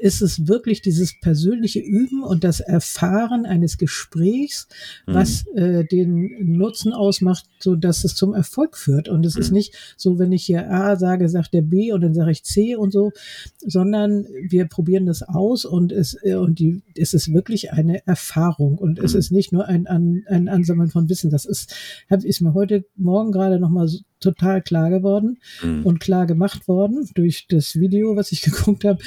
ist 0.00 0.20
es 0.20 0.46
wirklich 0.46 0.82
dieses 0.82 1.18
persönliche 1.18 1.80
Üben 1.80 2.22
und 2.22 2.44
das 2.44 2.60
Erfahren 2.60 3.46
eines 3.46 3.78
Gesprächs, 3.78 4.68
mhm. 5.06 5.14
was 5.14 5.46
äh, 5.54 5.84
den 5.84 6.56
Nutzen 6.56 6.92
ausmacht, 6.92 7.46
so 7.58 7.74
dass 7.74 8.04
es 8.04 8.14
zum 8.14 8.34
Erfolg 8.34 8.76
führt. 8.76 9.08
Und 9.08 9.24
es 9.24 9.34
mhm. 9.34 9.40
ist 9.40 9.50
nicht 9.50 9.94
so, 9.96 10.18
wenn 10.18 10.32
ich 10.32 10.44
hier 10.44 10.70
A 10.70 10.96
sage, 10.96 11.28
sagt 11.28 11.54
der 11.54 11.62
B 11.62 11.92
und 11.92 12.02
dann 12.02 12.14
sage 12.14 12.30
ich 12.30 12.44
C 12.44 12.76
und 12.76 12.92
so, 12.92 13.12
sondern 13.60 14.26
wir 14.48 14.66
probieren 14.66 15.06
das 15.06 15.22
aus 15.22 15.64
und 15.64 15.92
es 15.92 16.16
äh, 16.22 16.34
und 16.34 16.58
die 16.58 16.82
es 16.96 17.14
ist 17.14 17.32
wirklich 17.32 17.72
eine 17.72 18.06
Erfahrung 18.06 18.76
und 18.76 18.98
mhm. 18.98 19.04
es 19.04 19.14
ist 19.14 19.32
nicht 19.32 19.52
nur 19.52 19.66
ein, 19.66 19.86
ein, 19.86 20.24
ein 20.28 20.48
Ansammeln 20.48 20.90
von 20.90 21.08
Wissen. 21.08 21.30
Das 21.30 21.44
ist 21.44 21.74
hab, 22.10 22.24
ist 22.24 22.40
mir 22.40 22.54
heute 22.54 22.84
Morgen 22.96 23.32
gerade 23.32 23.58
noch 23.58 23.70
mal 23.70 23.88
so 23.88 24.00
total 24.20 24.62
klar 24.62 24.90
geworden 24.90 25.38
mhm. 25.62 25.86
und 25.86 26.00
klar 26.00 26.26
gemacht 26.26 26.66
worden 26.68 27.08
durch 27.14 27.46
das 27.48 27.76
Video, 27.76 28.16
was 28.16 28.32
ich 28.32 28.42
geguckt 28.42 28.84
habe 28.84 28.98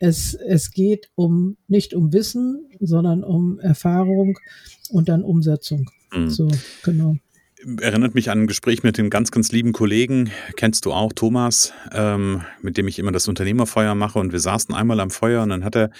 es, 0.00 0.34
es 0.34 0.70
geht 0.70 1.10
um 1.14 1.56
nicht 1.68 1.94
um 1.94 2.12
Wissen, 2.12 2.68
sondern 2.80 3.24
um 3.24 3.58
Erfahrung 3.60 4.38
und 4.90 5.08
dann 5.08 5.22
Umsetzung. 5.22 5.90
Mhm. 6.12 6.30
So, 6.30 6.48
genau 6.82 7.16
erinnert 7.80 8.14
mich 8.14 8.30
an 8.30 8.42
ein 8.42 8.46
Gespräch 8.46 8.82
mit 8.82 8.98
dem 8.98 9.10
ganz, 9.10 9.30
ganz 9.30 9.52
lieben 9.52 9.72
Kollegen, 9.72 10.30
kennst 10.56 10.84
du 10.84 10.92
auch, 10.92 11.12
Thomas, 11.12 11.72
ähm, 11.92 12.42
mit 12.60 12.76
dem 12.76 12.88
ich 12.88 12.98
immer 12.98 13.12
das 13.12 13.28
Unternehmerfeuer 13.28 13.94
mache 13.94 14.18
und 14.18 14.32
wir 14.32 14.40
saßen 14.40 14.74
einmal 14.74 15.00
am 15.00 15.10
Feuer 15.10 15.42
und 15.42 15.48
dann 15.50 15.64
hat 15.64 15.76
er, 15.76 15.90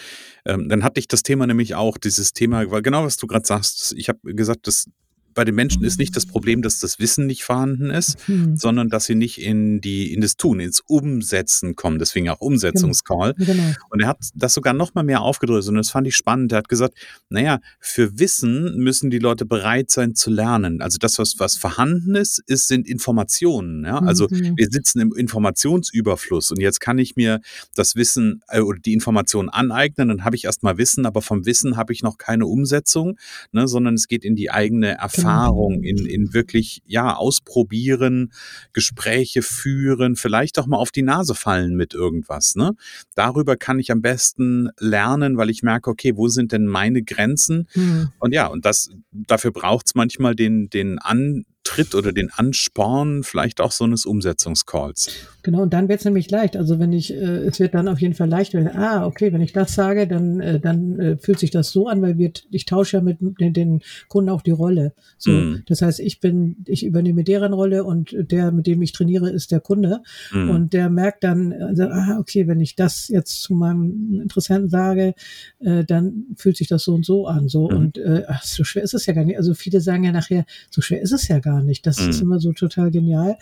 ähm, 0.44 0.68
dann 0.68 0.84
hatte 0.84 1.00
ich 1.00 1.08
das 1.08 1.22
Thema 1.22 1.46
nämlich 1.46 1.74
auch, 1.74 1.98
dieses 1.98 2.32
Thema, 2.32 2.70
weil 2.70 2.82
genau 2.82 3.04
was 3.04 3.16
du 3.16 3.26
gerade 3.26 3.46
sagst, 3.46 3.94
ich 3.96 4.08
habe 4.08 4.34
gesagt, 4.34 4.66
das 4.66 4.90
bei 5.34 5.44
den 5.44 5.54
Menschen 5.54 5.84
ist 5.84 5.98
nicht 5.98 6.16
das 6.16 6.26
Problem, 6.26 6.62
dass 6.62 6.80
das 6.80 6.98
Wissen 6.98 7.26
nicht 7.26 7.44
vorhanden 7.44 7.90
ist, 7.90 8.28
mhm. 8.28 8.56
sondern 8.56 8.88
dass 8.88 9.04
sie 9.04 9.14
nicht 9.14 9.40
in 9.40 9.80
die 9.80 10.12
in 10.12 10.20
das 10.20 10.36
Tun, 10.36 10.60
ins 10.60 10.80
Umsetzen 10.86 11.76
kommen. 11.76 11.98
Deswegen 11.98 12.28
auch 12.28 12.40
Umsetzungscall. 12.40 13.34
Genau. 13.34 13.52
Genau. 13.52 13.72
Und 13.90 14.00
er 14.00 14.08
hat 14.08 14.18
das 14.34 14.54
sogar 14.54 14.72
noch 14.72 14.94
mal 14.94 15.02
mehr 15.02 15.20
aufgedröselt 15.20 15.72
und 15.72 15.78
das 15.78 15.90
fand 15.90 16.06
ich 16.06 16.16
spannend. 16.16 16.52
Er 16.52 16.58
hat 16.58 16.68
gesagt, 16.68 16.94
naja, 17.28 17.60
für 17.80 18.18
Wissen 18.18 18.76
müssen 18.78 19.10
die 19.10 19.18
Leute 19.18 19.44
bereit 19.44 19.90
sein 19.90 20.14
zu 20.14 20.30
lernen. 20.30 20.80
Also 20.80 20.98
das, 20.98 21.18
was, 21.18 21.38
was 21.38 21.56
vorhanden 21.56 22.14
ist, 22.14 22.42
ist 22.46 22.68
sind 22.68 22.86
Informationen. 22.86 23.84
Ja? 23.84 23.98
Also 23.98 24.28
mhm. 24.30 24.54
wir 24.56 24.68
sitzen 24.70 25.00
im 25.00 25.14
Informationsüberfluss 25.14 26.50
und 26.50 26.60
jetzt 26.60 26.80
kann 26.80 26.98
ich 26.98 27.16
mir 27.16 27.40
das 27.74 27.96
Wissen 27.96 28.42
äh, 28.48 28.60
oder 28.60 28.78
die 28.78 28.92
Informationen 28.92 29.48
aneignen, 29.48 30.08
dann 30.08 30.24
habe 30.24 30.36
ich 30.36 30.44
erstmal 30.44 30.78
Wissen, 30.78 31.06
aber 31.06 31.22
vom 31.22 31.46
Wissen 31.46 31.76
habe 31.76 31.92
ich 31.92 32.02
noch 32.02 32.18
keine 32.18 32.46
Umsetzung, 32.46 33.18
ne, 33.52 33.68
sondern 33.68 33.94
es 33.94 34.08
geht 34.08 34.24
in 34.24 34.36
die 34.36 34.50
eigene 34.50 34.98
Erfahrung 34.98 35.23
Erfahrung, 35.24 35.82
in, 35.82 36.06
in 36.06 36.34
wirklich, 36.34 36.82
ja, 36.86 37.14
ausprobieren, 37.14 38.32
Gespräche 38.72 39.42
führen, 39.42 40.16
vielleicht 40.16 40.58
auch 40.58 40.66
mal 40.66 40.76
auf 40.76 40.90
die 40.90 41.02
Nase 41.02 41.34
fallen 41.34 41.74
mit 41.74 41.94
irgendwas. 41.94 42.54
Ne? 42.56 42.72
Darüber 43.14 43.56
kann 43.56 43.78
ich 43.78 43.90
am 43.90 44.02
besten 44.02 44.70
lernen, 44.78 45.36
weil 45.36 45.50
ich 45.50 45.62
merke, 45.62 45.90
okay, 45.90 46.16
wo 46.16 46.28
sind 46.28 46.52
denn 46.52 46.66
meine 46.66 47.02
Grenzen? 47.02 47.68
Mhm. 47.74 48.10
Und 48.18 48.32
ja, 48.32 48.46
und 48.46 48.64
das, 48.64 48.90
dafür 49.12 49.52
braucht 49.52 49.86
es 49.86 49.94
manchmal 49.94 50.34
den, 50.34 50.68
den 50.70 50.98
An 50.98 51.44
Tritt 51.64 51.94
oder 51.94 52.12
den 52.12 52.30
Ansporn 52.30 53.22
vielleicht 53.22 53.60
auch 53.60 53.72
so 53.72 53.84
eines 53.84 54.06
Umsetzungscalls. 54.06 55.10
Genau, 55.42 55.62
und 55.62 55.74
dann 55.74 55.88
wird 55.88 55.98
es 55.98 56.04
nämlich 56.04 56.30
leicht. 56.30 56.56
Also 56.56 56.78
wenn 56.78 56.92
ich, 56.92 57.12
äh, 57.12 57.16
es 57.16 57.60
wird 57.60 57.74
dann 57.74 57.88
auf 57.88 58.00
jeden 58.00 58.14
Fall 58.14 58.28
leicht, 58.28 58.54
wenn, 58.54 58.68
ah, 58.68 59.06
okay, 59.06 59.32
wenn 59.32 59.42
ich 59.42 59.52
das 59.52 59.74
sage, 59.74 60.06
dann, 60.06 60.40
äh, 60.40 60.60
dann 60.60 60.98
äh, 60.98 61.16
fühlt 61.18 61.38
sich 61.38 61.50
das 61.50 61.70
so 61.70 61.88
an, 61.88 62.00
weil 62.00 62.16
wir, 62.16 62.32
ich 62.50 62.64
tausche 62.64 62.98
ja 62.98 63.02
mit 63.02 63.18
den, 63.20 63.52
den 63.52 63.82
Kunden 64.08 64.30
auch 64.30 64.42
die 64.42 64.52
Rolle. 64.52 64.94
So, 65.18 65.32
mm. 65.32 65.62
das 65.66 65.82
heißt, 65.82 66.00
ich 66.00 66.20
bin, 66.20 66.56
ich 66.66 66.84
übernehme 66.84 67.24
deren 67.24 67.52
Rolle 67.52 67.84
und 67.84 68.14
der, 68.16 68.52
mit 68.52 68.66
dem 68.66 68.80
ich 68.80 68.92
trainiere, 68.92 69.30
ist 69.30 69.50
der 69.50 69.60
Kunde. 69.60 70.02
Mm. 70.32 70.50
Und 70.50 70.72
der 70.72 70.88
merkt 70.88 71.24
dann, 71.24 71.52
also, 71.52 71.84
ah, 71.84 72.16
okay, 72.18 72.46
wenn 72.46 72.60
ich 72.60 72.74
das 72.76 73.08
jetzt 73.08 73.42
zu 73.42 73.54
meinem 73.54 74.20
Interessenten 74.22 74.70
sage, 74.70 75.14
äh, 75.60 75.84
dann 75.84 76.26
fühlt 76.36 76.56
sich 76.56 76.68
das 76.68 76.84
so 76.84 76.94
und 76.94 77.04
so 77.04 77.26
an. 77.26 77.48
So 77.48 77.68
mm. 77.68 77.76
und 77.76 77.98
äh, 77.98 78.22
ach, 78.28 78.42
so 78.44 78.64
schwer 78.64 78.82
ist 78.82 78.94
es 78.94 79.06
ja 79.06 79.12
gar 79.12 79.24
nicht. 79.24 79.36
Also 79.36 79.54
viele 79.54 79.80
sagen 79.80 80.04
ja 80.04 80.12
nachher, 80.12 80.46
so 80.70 80.80
schwer 80.80 81.02
ist 81.02 81.12
es 81.12 81.28
ja 81.28 81.38
gar 81.38 81.53
nicht. 81.53 81.53
Das 81.82 81.98
ist 81.98 82.16
mhm. 82.16 82.26
immer 82.26 82.40
so 82.40 82.52
total 82.52 82.90
genial. 82.90 83.36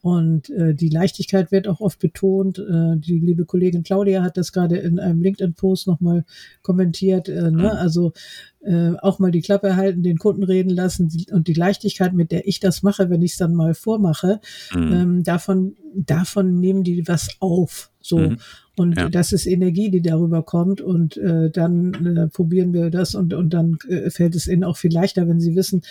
Und 0.00 0.48
äh, 0.50 0.74
die 0.74 0.90
Leichtigkeit 0.90 1.50
wird 1.50 1.66
auch 1.66 1.80
oft 1.80 1.98
betont. 1.98 2.58
Äh, 2.58 2.96
die 2.98 3.18
liebe 3.18 3.44
Kollegin 3.44 3.82
Claudia 3.82 4.22
hat 4.22 4.36
das 4.36 4.52
gerade 4.52 4.76
in 4.76 5.00
einem 5.00 5.20
LinkedIn-Post 5.22 5.88
nochmal 5.88 6.24
kommentiert. 6.62 7.28
Äh, 7.28 7.50
ne? 7.50 7.50
Mhm. 7.50 7.64
Also 7.64 8.12
äh, 8.60 8.92
auch 9.02 9.18
mal 9.18 9.32
die 9.32 9.40
Klappe 9.40 9.74
halten, 9.74 10.04
den 10.04 10.18
Kunden 10.18 10.44
reden 10.44 10.70
lassen 10.70 11.08
die, 11.08 11.26
und 11.32 11.48
die 11.48 11.54
Leichtigkeit, 11.54 12.14
mit 12.14 12.30
der 12.30 12.46
ich 12.46 12.60
das 12.60 12.82
mache, 12.82 13.10
wenn 13.10 13.22
ich 13.22 13.32
es 13.32 13.38
dann 13.38 13.54
mal 13.54 13.74
vormache, 13.74 14.40
mhm. 14.72 14.92
ähm, 14.92 15.22
davon, 15.24 15.76
davon 15.94 16.60
nehmen 16.60 16.84
die 16.84 17.08
was 17.08 17.28
auf. 17.40 17.90
So. 18.08 18.18
Mhm. 18.18 18.38
Und 18.76 18.96
ja. 18.96 19.08
das 19.08 19.32
ist 19.32 19.46
Energie, 19.46 19.90
die 19.90 20.02
darüber 20.02 20.42
kommt. 20.42 20.80
Und 20.80 21.16
äh, 21.16 21.50
dann 21.50 22.16
äh, 22.16 22.28
probieren 22.28 22.72
wir 22.72 22.90
das 22.90 23.14
und, 23.14 23.34
und 23.34 23.50
dann 23.50 23.76
äh, 23.88 24.10
fällt 24.10 24.34
es 24.34 24.46
ihnen 24.46 24.64
auch 24.64 24.76
viel 24.76 24.92
leichter, 24.92 25.28
wenn 25.28 25.40
sie 25.40 25.56
wissen, 25.56 25.82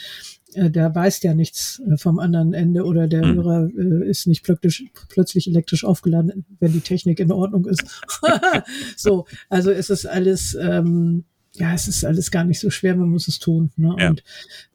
äh, 0.54 0.72
der 0.72 0.94
weiß 0.94 1.22
ja 1.24 1.34
nichts 1.34 1.82
äh, 1.88 1.98
vom 1.98 2.20
anderen 2.20 2.54
Ende 2.54 2.86
oder 2.86 3.08
der 3.08 3.26
mhm. 3.26 3.36
Hörer 3.36 3.70
äh, 3.78 4.10
ist 4.10 4.28
nicht 4.28 4.44
plötzlich, 4.44 4.90
plötzlich 5.10 5.48
elektrisch 5.48 5.84
aufgeladen, 5.84 6.46
wenn 6.60 6.74
die 6.74 6.82
Technik 6.82 7.20
in 7.20 7.32
Ordnung 7.32 7.66
ist. 7.66 7.84
so, 8.96 9.26
also 9.50 9.72
es 9.72 9.90
ist 9.90 10.06
alles, 10.06 10.58
ähm, 10.60 11.26
ja, 11.54 11.74
es 11.74 11.88
ist 11.88 12.06
alles 12.06 12.32
gar 12.32 12.46
nicht 12.46 12.60
so 12.60 12.70
schwer, 12.70 12.96
man 12.96 13.10
muss 13.10 13.28
es 13.28 13.40
tun 13.40 13.72
ne? 13.76 13.96
Ja. 14.00 14.10
und 14.10 14.24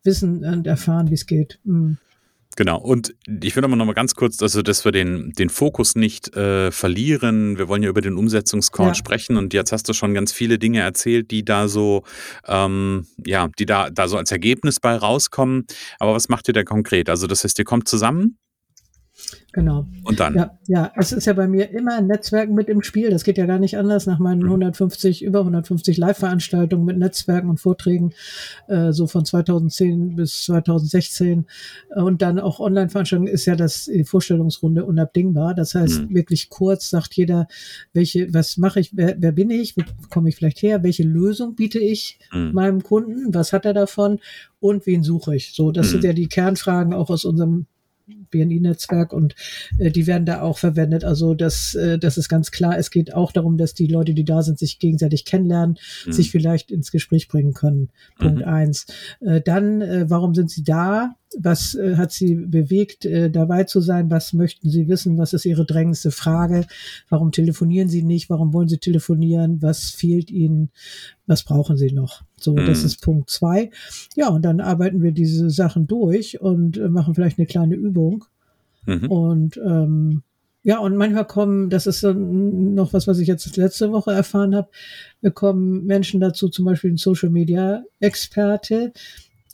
wissen 0.04 0.44
und 0.44 0.66
erfahren, 0.66 1.10
wie 1.10 1.14
es 1.14 1.26
geht. 1.26 1.58
Mhm. 1.64 1.98
Genau, 2.56 2.78
und 2.78 3.14
ich 3.26 3.56
will 3.56 3.64
aber 3.64 3.76
noch 3.76 3.86
mal 3.86 3.94
ganz 3.94 4.14
kurz, 4.14 4.42
also 4.42 4.60
dass 4.62 4.84
wir 4.84 4.92
den, 4.92 5.32
den 5.32 5.48
Fokus 5.48 5.94
nicht 5.94 6.36
äh, 6.36 6.70
verlieren. 6.70 7.56
Wir 7.56 7.68
wollen 7.68 7.82
ja 7.82 7.88
über 7.88 8.02
den 8.02 8.16
Umsetzungscall 8.16 8.88
ja. 8.88 8.94
sprechen 8.94 9.36
und 9.36 9.54
jetzt 9.54 9.72
hast 9.72 9.88
du 9.88 9.94
schon 9.94 10.12
ganz 10.12 10.32
viele 10.32 10.58
Dinge 10.58 10.80
erzählt, 10.80 11.30
die 11.30 11.44
da 11.44 11.68
so, 11.68 12.02
ähm, 12.46 13.06
ja, 13.24 13.48
die 13.58 13.64
da, 13.64 13.88
da 13.90 14.06
so 14.06 14.18
als 14.18 14.30
Ergebnis 14.32 14.80
bei 14.80 14.94
rauskommen. 14.94 15.66
Aber 15.98 16.14
was 16.14 16.28
macht 16.28 16.48
ihr 16.48 16.54
da 16.54 16.62
konkret? 16.62 17.08
Also 17.08 17.26
das 17.26 17.42
heißt, 17.44 17.58
ihr 17.58 17.64
kommt 17.64 17.88
zusammen 17.88 18.36
Genau. 19.52 19.86
Und 20.04 20.18
dann? 20.18 20.34
Ja, 20.34 20.58
ja, 20.66 20.92
es 20.96 21.12
ist 21.12 21.26
ja 21.26 21.34
bei 21.34 21.46
mir 21.46 21.70
immer 21.70 21.98
ein 21.98 22.06
Netzwerken 22.06 22.54
mit 22.54 22.68
im 22.68 22.82
Spiel. 22.82 23.10
Das 23.10 23.22
geht 23.22 23.36
ja 23.36 23.44
gar 23.44 23.58
nicht 23.58 23.76
anders 23.76 24.06
nach 24.06 24.18
meinen 24.18 24.42
150, 24.44 25.20
mhm. 25.20 25.28
über 25.28 25.40
150 25.40 25.98
Live-Veranstaltungen 25.98 26.86
mit 26.86 26.96
Netzwerken 26.96 27.50
und 27.50 27.60
Vorträgen, 27.60 28.14
äh, 28.68 28.92
so 28.92 29.06
von 29.06 29.26
2010 29.26 30.16
bis 30.16 30.44
2016. 30.44 31.46
Und 31.94 32.22
dann 32.22 32.38
auch 32.38 32.60
Online-Veranstaltungen 32.60 33.32
ist 33.32 33.44
ja 33.44 33.54
das, 33.54 33.84
die 33.84 34.04
Vorstellungsrunde 34.04 34.86
unabdingbar. 34.86 35.54
Das 35.54 35.74
heißt, 35.74 36.02
mhm. 36.02 36.14
wirklich 36.14 36.48
kurz 36.48 36.88
sagt 36.88 37.14
jeder, 37.14 37.46
welche, 37.92 38.32
was 38.32 38.56
mache 38.56 38.80
ich, 38.80 38.96
wer, 38.96 39.16
wer 39.18 39.32
bin 39.32 39.50
ich, 39.50 39.76
wo 39.76 39.82
komme 40.08 40.30
ich 40.30 40.36
vielleicht 40.36 40.62
her, 40.62 40.82
welche 40.82 41.04
Lösung 41.04 41.56
biete 41.56 41.78
ich 41.78 42.18
mhm. 42.32 42.52
meinem 42.52 42.82
Kunden, 42.82 43.34
was 43.34 43.52
hat 43.52 43.66
er 43.66 43.74
davon 43.74 44.18
und 44.60 44.86
wen 44.86 45.02
suche 45.02 45.36
ich? 45.36 45.52
So, 45.54 45.72
das 45.72 45.88
mhm. 45.88 45.90
sind 45.90 46.04
ja 46.04 46.12
die 46.14 46.28
Kernfragen 46.28 46.94
auch 46.94 47.10
aus 47.10 47.26
unserem 47.26 47.66
BNI-Netzwerk 48.30 49.12
und 49.12 49.34
äh, 49.78 49.90
die 49.90 50.06
werden 50.06 50.26
da 50.26 50.42
auch 50.42 50.58
verwendet. 50.58 51.04
Also 51.04 51.34
das, 51.34 51.74
äh, 51.74 51.98
das 51.98 52.18
ist 52.18 52.28
ganz 52.28 52.50
klar. 52.50 52.78
Es 52.78 52.90
geht 52.90 53.14
auch 53.14 53.32
darum, 53.32 53.58
dass 53.58 53.74
die 53.74 53.86
Leute, 53.86 54.14
die 54.14 54.24
da 54.24 54.42
sind, 54.42 54.58
sich 54.58 54.78
gegenseitig 54.78 55.24
kennenlernen, 55.24 55.78
mhm. 56.06 56.12
sich 56.12 56.30
vielleicht 56.30 56.70
ins 56.70 56.90
Gespräch 56.90 57.28
bringen 57.28 57.52
können. 57.52 57.90
Punkt 58.18 58.40
mhm. 58.40 58.48
eins. 58.48 58.86
Äh, 59.20 59.40
dann, 59.40 59.80
äh, 59.80 60.08
warum 60.08 60.34
sind 60.34 60.50
sie 60.50 60.64
da? 60.64 61.14
Was 61.38 61.74
äh, 61.74 61.96
hat 61.96 62.12
Sie 62.12 62.34
bewegt, 62.34 63.04
äh, 63.04 63.30
dabei 63.30 63.64
zu 63.64 63.80
sein? 63.80 64.10
Was 64.10 64.32
möchten 64.32 64.68
Sie 64.68 64.88
wissen? 64.88 65.18
Was 65.18 65.32
ist 65.32 65.44
Ihre 65.44 65.64
drängendste 65.64 66.10
Frage? 66.10 66.66
Warum 67.08 67.32
telefonieren 67.32 67.88
Sie 67.88 68.02
nicht? 68.02 68.28
Warum 68.30 68.52
wollen 68.52 68.68
Sie 68.68 68.78
telefonieren? 68.78 69.62
Was 69.62 69.90
fehlt 69.90 70.30
Ihnen? 70.30 70.70
Was 71.32 71.44
brauchen 71.44 71.78
Sie 71.78 71.92
noch? 71.92 72.20
So, 72.36 72.52
mhm. 72.52 72.66
das 72.66 72.84
ist 72.84 73.00
Punkt 73.00 73.30
zwei. 73.30 73.70
Ja, 74.16 74.28
und 74.28 74.42
dann 74.42 74.60
arbeiten 74.60 75.02
wir 75.02 75.12
diese 75.12 75.48
Sachen 75.48 75.86
durch 75.86 76.42
und 76.42 76.76
äh, 76.76 76.90
machen 76.90 77.14
vielleicht 77.14 77.38
eine 77.38 77.46
kleine 77.46 77.74
Übung. 77.74 78.26
Mhm. 78.84 79.10
Und 79.10 79.56
ähm, 79.56 80.22
ja, 80.62 80.78
und 80.78 80.94
manchmal 80.94 81.26
kommen, 81.26 81.70
das 81.70 81.86
ist 81.86 82.02
noch 82.02 82.92
was, 82.92 83.06
was 83.06 83.18
ich 83.18 83.28
jetzt 83.28 83.56
letzte 83.56 83.92
Woche 83.92 84.12
erfahren 84.12 84.54
habe, 84.54 84.68
kommen 85.32 85.86
Menschen 85.86 86.20
dazu, 86.20 86.50
zum 86.50 86.66
Beispiel 86.66 86.92
ein 86.92 86.98
Social 86.98 87.30
Media 87.30 87.82
Experte, 87.98 88.92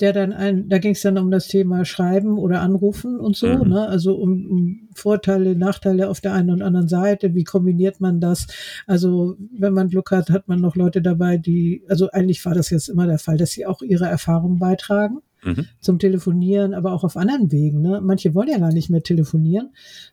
der 0.00 0.12
dann 0.12 0.32
ein, 0.32 0.68
da 0.68 0.78
ging 0.78 0.92
es 0.92 1.02
dann 1.02 1.18
um 1.18 1.30
das 1.30 1.48
Thema 1.48 1.84
Schreiben 1.84 2.38
oder 2.38 2.60
Anrufen 2.60 3.18
und 3.18 3.36
so, 3.36 3.48
mhm. 3.48 3.68
ne? 3.68 3.88
Also 3.88 4.14
um, 4.14 4.46
um 4.46 4.88
Vorteile, 4.94 5.56
Nachteile 5.56 6.08
auf 6.08 6.20
der 6.20 6.34
einen 6.34 6.50
und 6.50 6.62
anderen 6.62 6.88
Seite, 6.88 7.34
wie 7.34 7.44
kombiniert 7.44 8.00
man 8.00 8.20
das? 8.20 8.46
Also 8.86 9.36
wenn 9.56 9.72
man 9.72 9.88
Glück 9.88 10.10
hat, 10.10 10.30
hat 10.30 10.48
man 10.48 10.60
noch 10.60 10.76
Leute 10.76 11.02
dabei, 11.02 11.36
die, 11.36 11.82
also 11.88 12.10
eigentlich 12.10 12.44
war 12.44 12.54
das 12.54 12.70
jetzt 12.70 12.88
immer 12.88 13.06
der 13.06 13.18
Fall, 13.18 13.36
dass 13.36 13.50
sie 13.50 13.66
auch 13.66 13.82
ihre 13.82 14.06
Erfahrungen 14.06 14.58
beitragen. 14.58 15.18
Mhm. 15.44 15.66
Zum 15.78 16.00
Telefonieren, 16.00 16.74
aber 16.74 16.92
auch 16.92 17.04
auf 17.04 17.16
anderen 17.16 17.52
Wegen. 17.52 17.80
Ne? 17.80 18.00
Manche 18.02 18.34
wollen 18.34 18.48
ja 18.48 18.58
gar 18.58 18.72
nicht 18.72 18.90
mehr 18.90 19.04
telefonieren. 19.04 19.70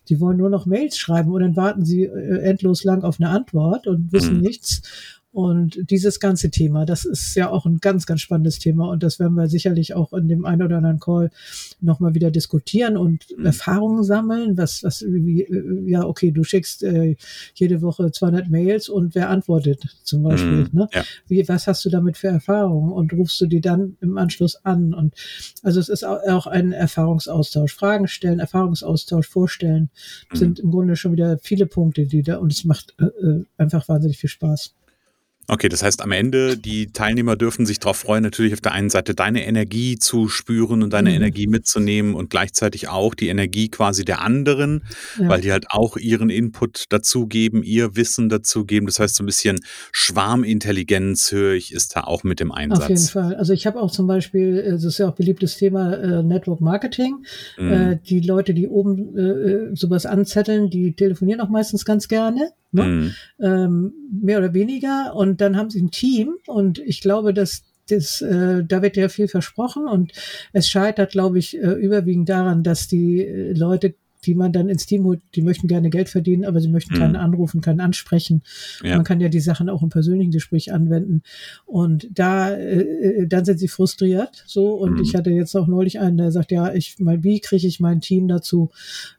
Die 0.07 0.19
wollen 0.19 0.37
nur 0.37 0.51
noch 0.51 0.67
Mails 0.67 0.99
schreiben 0.99 1.31
und 1.31 1.41
dann 1.41 1.55
warten 1.55 1.83
sie 1.83 2.03
äh, 2.03 2.41
endlos 2.41 2.83
lang 2.83 3.03
auf 3.03 3.19
eine 3.19 3.29
Antwort 3.29 3.87
und 3.87 4.11
wissen 4.13 4.35
mhm. 4.35 4.41
nichts. 4.41 4.83
Und 5.35 5.91
dieses 5.91 6.21
ganze 6.21 6.49
Thema, 6.49 6.85
das 6.85 7.03
ist 7.03 7.35
ja 7.35 7.49
auch 7.49 7.65
ein 7.65 7.79
ganz, 7.79 8.05
ganz 8.05 8.21
spannendes 8.21 8.57
Thema 8.57 8.87
und 8.87 9.03
das 9.03 9.19
werden 9.19 9.33
wir 9.33 9.49
sicherlich 9.49 9.93
auch 9.93 10.13
in 10.13 10.29
dem 10.29 10.45
einen 10.45 10.61
oder 10.61 10.77
anderen 10.77 11.01
Call 11.01 11.29
nochmal 11.81 12.15
wieder 12.15 12.31
diskutieren 12.31 12.95
und 12.95 13.25
mhm. 13.37 13.45
Erfahrungen 13.45 14.05
sammeln. 14.05 14.57
Was, 14.57 14.81
was, 14.85 15.03
wie, 15.05 15.41
äh, 15.41 15.89
ja, 15.89 16.05
okay, 16.05 16.31
du 16.31 16.45
schickst 16.45 16.83
äh, 16.83 17.17
jede 17.53 17.81
Woche 17.81 18.13
200 18.13 18.49
Mails 18.49 18.87
und 18.87 19.13
wer 19.13 19.29
antwortet 19.29 19.83
zum 20.03 20.23
Beispiel? 20.23 20.49
Mhm, 20.51 20.69
ne? 20.71 20.87
Ja. 20.93 21.03
Wie, 21.27 21.45
was 21.49 21.67
hast 21.67 21.83
du 21.83 21.89
damit 21.89 22.15
für 22.15 22.29
Erfahrungen 22.29 22.93
und 22.93 23.11
rufst 23.11 23.41
du 23.41 23.45
die 23.45 23.59
dann 23.59 23.97
im 23.99 24.17
Anschluss 24.17 24.63
an? 24.63 24.93
Und 24.93 25.15
also 25.63 25.81
es 25.81 25.89
ist 25.89 26.05
auch 26.05 26.47
ein 26.47 26.71
Erfahrungsaustausch. 26.71 27.73
Fragen 27.73 28.07
stellen, 28.07 28.39
Erfahrungsaustausch, 28.39 29.27
vorstellen 29.27 29.89
mhm. 30.31 30.37
sind 30.37 30.59
im 30.59 30.71
Grunde 30.71 30.95
schon 30.95 31.11
wieder 31.11 31.39
viele 31.39 31.65
Punkte, 31.65 32.05
die 32.05 32.23
da 32.23 32.37
und 32.37 32.53
es 32.53 32.63
macht 32.63 32.95
äh, 33.01 33.03
äh 33.03 33.43
einfach 33.57 33.89
wahnsinnig 33.89 34.17
viel 34.17 34.29
Spaß. 34.29 34.73
Okay, 35.47 35.69
das 35.69 35.83
heißt 35.83 36.01
am 36.01 36.11
Ende, 36.11 36.57
die 36.57 36.87
Teilnehmer 36.87 37.35
dürfen 37.35 37.65
sich 37.65 37.79
darauf 37.79 37.97
freuen, 37.97 38.23
natürlich 38.23 38.53
auf 38.53 38.61
der 38.61 38.71
einen 38.71 38.89
Seite 38.89 39.13
deine 39.13 39.45
Energie 39.45 39.97
zu 39.97 40.27
spüren 40.27 40.81
und 40.81 40.91
deine 40.91 41.11
mhm. 41.11 41.17
Energie 41.17 41.45
mitzunehmen 41.47 42.15
und 42.15 42.31
gleichzeitig 42.31 42.89
auch 42.89 43.13
die 43.13 43.27
Energie 43.27 43.69
quasi 43.69 44.05
der 44.05 44.21
anderen, 44.21 44.83
ja. 45.19 45.29
weil 45.29 45.41
die 45.41 45.51
halt 45.51 45.67
auch 45.69 45.97
ihren 45.97 46.31
Input 46.31 46.85
dazugeben, 46.89 47.61
ihr 47.61 47.95
Wissen 47.95 48.27
dazugeben. 48.29 48.87
Das 48.87 48.99
heißt, 48.99 49.15
so 49.15 49.23
ein 49.23 49.27
bisschen 49.27 49.59
Schwarmintelligenz, 49.91 51.31
höre 51.31 51.53
ich, 51.53 51.73
ist 51.73 51.95
da 51.95 52.01
auch 52.01 52.23
mit 52.23 52.39
dem 52.39 52.51
Einsatz. 52.51 52.83
Auf 52.83 52.89
jeden 52.89 53.01
Fall. 53.01 53.35
Also 53.35 53.53
ich 53.53 53.67
habe 53.67 53.79
auch 53.79 53.91
zum 53.91 54.07
Beispiel, 54.07 54.57
äh, 54.57 54.71
das 54.71 54.83
ist 54.83 54.97
ja 54.97 55.09
auch 55.09 55.15
beliebtes 55.15 55.57
Thema, 55.57 55.93
äh, 55.93 56.23
Network 56.23 56.61
Marketing. 56.61 57.23
Mhm. 57.57 57.71
Äh, 57.71 57.99
die 58.07 58.21
Leute, 58.21 58.53
die 58.53 58.67
oben 58.67 59.75
sowas 59.75 60.05
anzetteln, 60.05 60.69
die 60.69 60.93
telefonieren 60.93 61.41
auch 61.41 61.49
meistens 61.49 61.85
ganz 61.85 62.07
gerne. 62.07 62.51
Ne? 62.75 62.83
Mhm. 62.83 63.15
Ähm, 63.39 63.93
mehr 64.23 64.37
oder 64.37 64.53
weniger. 64.53 65.15
Und 65.15 65.41
dann 65.41 65.57
haben 65.57 65.69
sie 65.69 65.81
ein 65.81 65.91
Team 65.91 66.35
und 66.47 66.79
ich 66.79 67.01
glaube, 67.01 67.33
dass 67.33 67.63
das, 67.89 68.21
äh, 68.21 68.63
da 68.63 68.81
wird 68.81 68.97
ja 68.97 69.09
viel 69.09 69.27
versprochen 69.27 69.87
und 69.87 70.11
es 70.53 70.67
scheitert, 70.67 71.11
glaube 71.11 71.39
ich, 71.39 71.57
äh, 71.57 71.71
überwiegend 71.73 72.29
daran, 72.29 72.63
dass 72.63 72.87
die 72.87 73.21
äh, 73.21 73.53
Leute 73.53 73.95
die 74.25 74.35
man 74.35 74.51
dann 74.51 74.69
ins 74.69 74.85
Team 74.85 75.03
holt, 75.03 75.21
die 75.35 75.41
möchten 75.41 75.67
gerne 75.67 75.89
Geld 75.89 76.09
verdienen, 76.09 76.45
aber 76.45 76.59
sie 76.59 76.67
möchten 76.67 76.95
keinen 76.95 77.11
mhm. 77.11 77.19
anrufen, 77.19 77.61
keinen 77.61 77.79
ansprechen. 77.79 78.41
Ja. 78.83 78.95
Man 78.95 79.05
kann 79.05 79.19
ja 79.19 79.29
die 79.29 79.39
Sachen 79.39 79.69
auch 79.69 79.83
im 79.83 79.89
persönlichen 79.89 80.31
Gespräch 80.31 80.73
anwenden. 80.73 81.21
Und 81.65 82.07
da, 82.11 82.49
äh, 82.49 82.81
äh 82.81 83.27
dann 83.27 83.45
sind 83.45 83.59
sie 83.59 83.67
frustriert, 83.67 84.43
so. 84.47 84.73
Und 84.73 84.95
mhm. 84.95 85.01
ich 85.01 85.15
hatte 85.15 85.29
jetzt 85.29 85.55
auch 85.55 85.67
neulich 85.67 85.99
einen, 85.99 86.17
der 86.17 86.31
sagt, 86.31 86.51
ja, 86.51 86.73
ich 86.73 86.99
mal, 86.99 87.23
wie 87.23 87.39
kriege 87.39 87.67
ich 87.67 87.79
mein 87.79 88.01
Team 88.01 88.27
dazu, 88.27 88.71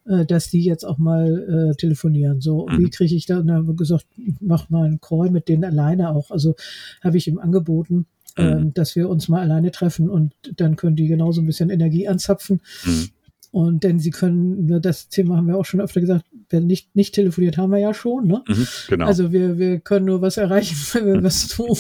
äh, 0.07 0.27
dass 0.27 0.51
die 0.51 0.63
jetzt 0.63 0.85
auch 0.85 0.99
mal 0.99 1.71
äh, 1.73 1.77
telefonieren? 1.77 2.41
So, 2.41 2.67
mhm. 2.67 2.79
wie 2.79 2.91
kriege 2.91 3.15
ich 3.15 3.27
da? 3.27 3.39
Und 3.39 3.47
dann 3.47 3.57
haben 3.57 3.69
wir 3.69 3.77
gesagt, 3.77 4.07
mach 4.41 4.69
mal 4.71 4.87
einen 4.87 5.01
Call 5.01 5.31
mit 5.31 5.49
denen 5.49 5.65
alleine 5.65 6.11
auch. 6.11 6.31
Also 6.31 6.57
habe 7.03 7.17
ich 7.17 7.29
ihm 7.29 7.39
angeboten. 7.39 8.07
Mhm. 8.39 8.45
Ähm, 8.45 8.75
dass 8.75 8.95
wir 8.97 9.09
uns 9.09 9.29
mal 9.29 9.41
alleine 9.41 9.71
treffen 9.71 10.11
und 10.11 10.35
dann 10.57 10.77
können 10.77 10.95
die 10.95 11.07
genauso 11.07 11.41
ein 11.41 11.47
bisschen 11.47 11.71
Energie 11.71 12.07
anzapfen. 12.07 12.61
Mhm. 12.85 13.09
Und 13.57 13.85
denn 13.85 13.99
sie 13.99 14.11
können, 14.11 14.83
das 14.83 15.09
Thema 15.09 15.39
haben 15.39 15.49
wir 15.49 15.57
auch 15.57 15.65
schon 15.65 15.81
öfter 15.81 16.03
gesagt, 16.03 16.27
wer 16.51 16.61
nicht, 16.61 16.95
nicht 16.95 17.15
telefoniert, 17.15 17.57
haben 17.57 17.71
wir 17.71 17.79
ja 17.79 17.95
schon. 17.95 18.27
Ne? 18.27 18.45
Mhm, 18.47 18.69
genau. 18.87 19.07
Also 19.07 19.33
wir, 19.33 19.57
wir 19.57 19.81
können 19.81 20.05
nur 20.05 20.21
was 20.21 20.37
erreichen, 20.37 20.77
wenn 20.93 21.07
wir 21.07 21.23
was 21.23 21.49
tun. 21.49 21.75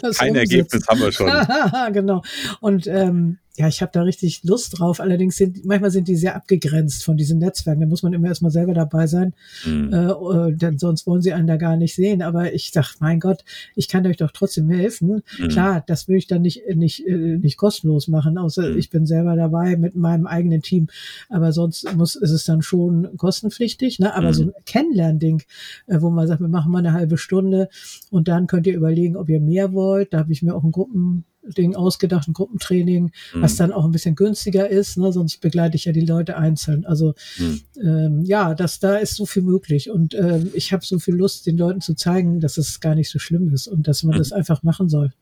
Was 0.00 0.20
Ein 0.20 0.36
Ergebnis 0.36 0.86
haben 0.86 1.00
wir 1.00 1.10
schon. 1.10 1.28
genau. 1.92 2.22
Und 2.60 2.86
ähm, 2.86 3.38
ja, 3.56 3.68
ich 3.68 3.82
habe 3.82 3.92
da 3.92 4.02
richtig 4.02 4.44
Lust 4.44 4.78
drauf. 4.78 4.98
Allerdings 4.98 5.36
sind 5.36 5.64
manchmal 5.66 5.90
sind 5.90 6.08
die 6.08 6.16
sehr 6.16 6.36
abgegrenzt 6.36 7.04
von 7.04 7.18
diesen 7.18 7.38
Netzwerken. 7.38 7.82
Da 7.82 7.86
muss 7.86 8.02
man 8.02 8.14
immer 8.14 8.28
erstmal 8.28 8.50
selber 8.50 8.72
dabei 8.72 9.06
sein, 9.06 9.34
mhm. 9.66 9.92
äh, 9.92 10.06
äh 10.06 10.56
denn 10.56 10.78
sonst 10.78 11.06
wollen 11.06 11.20
sie 11.20 11.34
einen 11.34 11.46
da 11.46 11.56
gar 11.56 11.76
nicht 11.76 11.94
sehen. 11.94 12.22
Aber 12.22 12.54
ich 12.54 12.70
dachte, 12.70 12.96
mein 13.00 13.20
Gott, 13.20 13.44
ich 13.76 13.88
kann 13.88 14.06
euch 14.06 14.16
doch 14.16 14.30
trotzdem 14.30 14.70
helfen. 14.70 15.22
Mhm. 15.38 15.48
Klar, 15.48 15.84
das 15.86 16.08
will 16.08 16.16
ich 16.16 16.26
dann 16.26 16.40
nicht 16.42 16.62
nicht 16.74 17.06
äh, 17.06 17.38
nicht 17.38 17.58
kostenlos 17.58 18.08
machen, 18.08 18.38
außer 18.38 18.70
mhm. 18.70 18.78
ich 18.78 18.88
bin 18.88 19.04
selber 19.04 19.36
dabei 19.36 19.76
mit 19.76 19.96
meinem 19.96 20.26
eigenen 20.26 20.62
Team. 20.62 20.88
Aber 21.28 21.52
sonst 21.52 21.94
muss 21.94 22.16
ist 22.16 22.30
es 22.30 22.44
dann 22.44 22.62
schon 22.62 23.16
kostenpflichtig. 23.18 23.98
Ne? 23.98 24.14
Aber 24.14 24.32
so 24.32 24.44
mhm. 24.44 24.52
ein 24.56 24.64
Kennenlernding, 24.64 25.42
äh, 25.88 26.00
wo 26.00 26.08
man 26.08 26.26
sagt, 26.26 26.40
wir 26.40 26.48
machen 26.48 26.72
mal 26.72 26.78
eine 26.78 26.94
halbe 26.94 27.18
Stunde 27.18 27.68
und 28.10 28.28
dann 28.28 28.46
könnt 28.46 28.66
ihr 28.66 28.74
überlegen, 28.74 29.16
ob 29.16 29.28
ihr 29.28 29.40
mehr 29.40 29.74
wollt. 29.74 30.14
Da 30.14 30.20
habe 30.20 30.32
ich 30.32 30.42
mir 30.42 30.54
auch 30.54 30.64
ein 30.64 30.72
Gruppen 30.72 31.24
Gruppending 31.42 31.74
ausgedacht, 31.74 32.28
ein 32.28 32.32
Gruppentraining, 32.32 33.10
mhm. 33.34 33.42
was 33.42 33.56
dann 33.56 33.72
auch 33.72 33.84
ein 33.84 33.90
bisschen 33.90 34.14
günstiger 34.14 34.68
ist, 34.68 34.96
ne? 34.96 35.12
sonst 35.12 35.38
begleite 35.40 35.76
ich 35.76 35.84
ja 35.84 35.92
die 35.92 36.04
Leute 36.04 36.36
einzeln. 36.36 36.84
Also 36.84 37.14
mhm. 37.38 37.60
ähm, 37.76 38.22
ja, 38.24 38.54
das, 38.54 38.78
da 38.78 38.96
ist 38.96 39.16
so 39.16 39.26
viel 39.26 39.42
möglich 39.42 39.90
und 39.90 40.14
ähm, 40.14 40.50
ich 40.54 40.72
habe 40.72 40.84
so 40.84 40.98
viel 40.98 41.14
Lust, 41.14 41.46
den 41.46 41.58
Leuten 41.58 41.80
zu 41.80 41.94
zeigen, 41.94 42.40
dass 42.40 42.58
es 42.58 42.80
gar 42.80 42.94
nicht 42.94 43.10
so 43.10 43.18
schlimm 43.18 43.52
ist 43.52 43.66
und 43.66 43.88
dass 43.88 44.02
man 44.02 44.14
mhm. 44.14 44.18
das 44.18 44.32
einfach 44.32 44.62
machen 44.62 44.88
soll. 44.88 45.12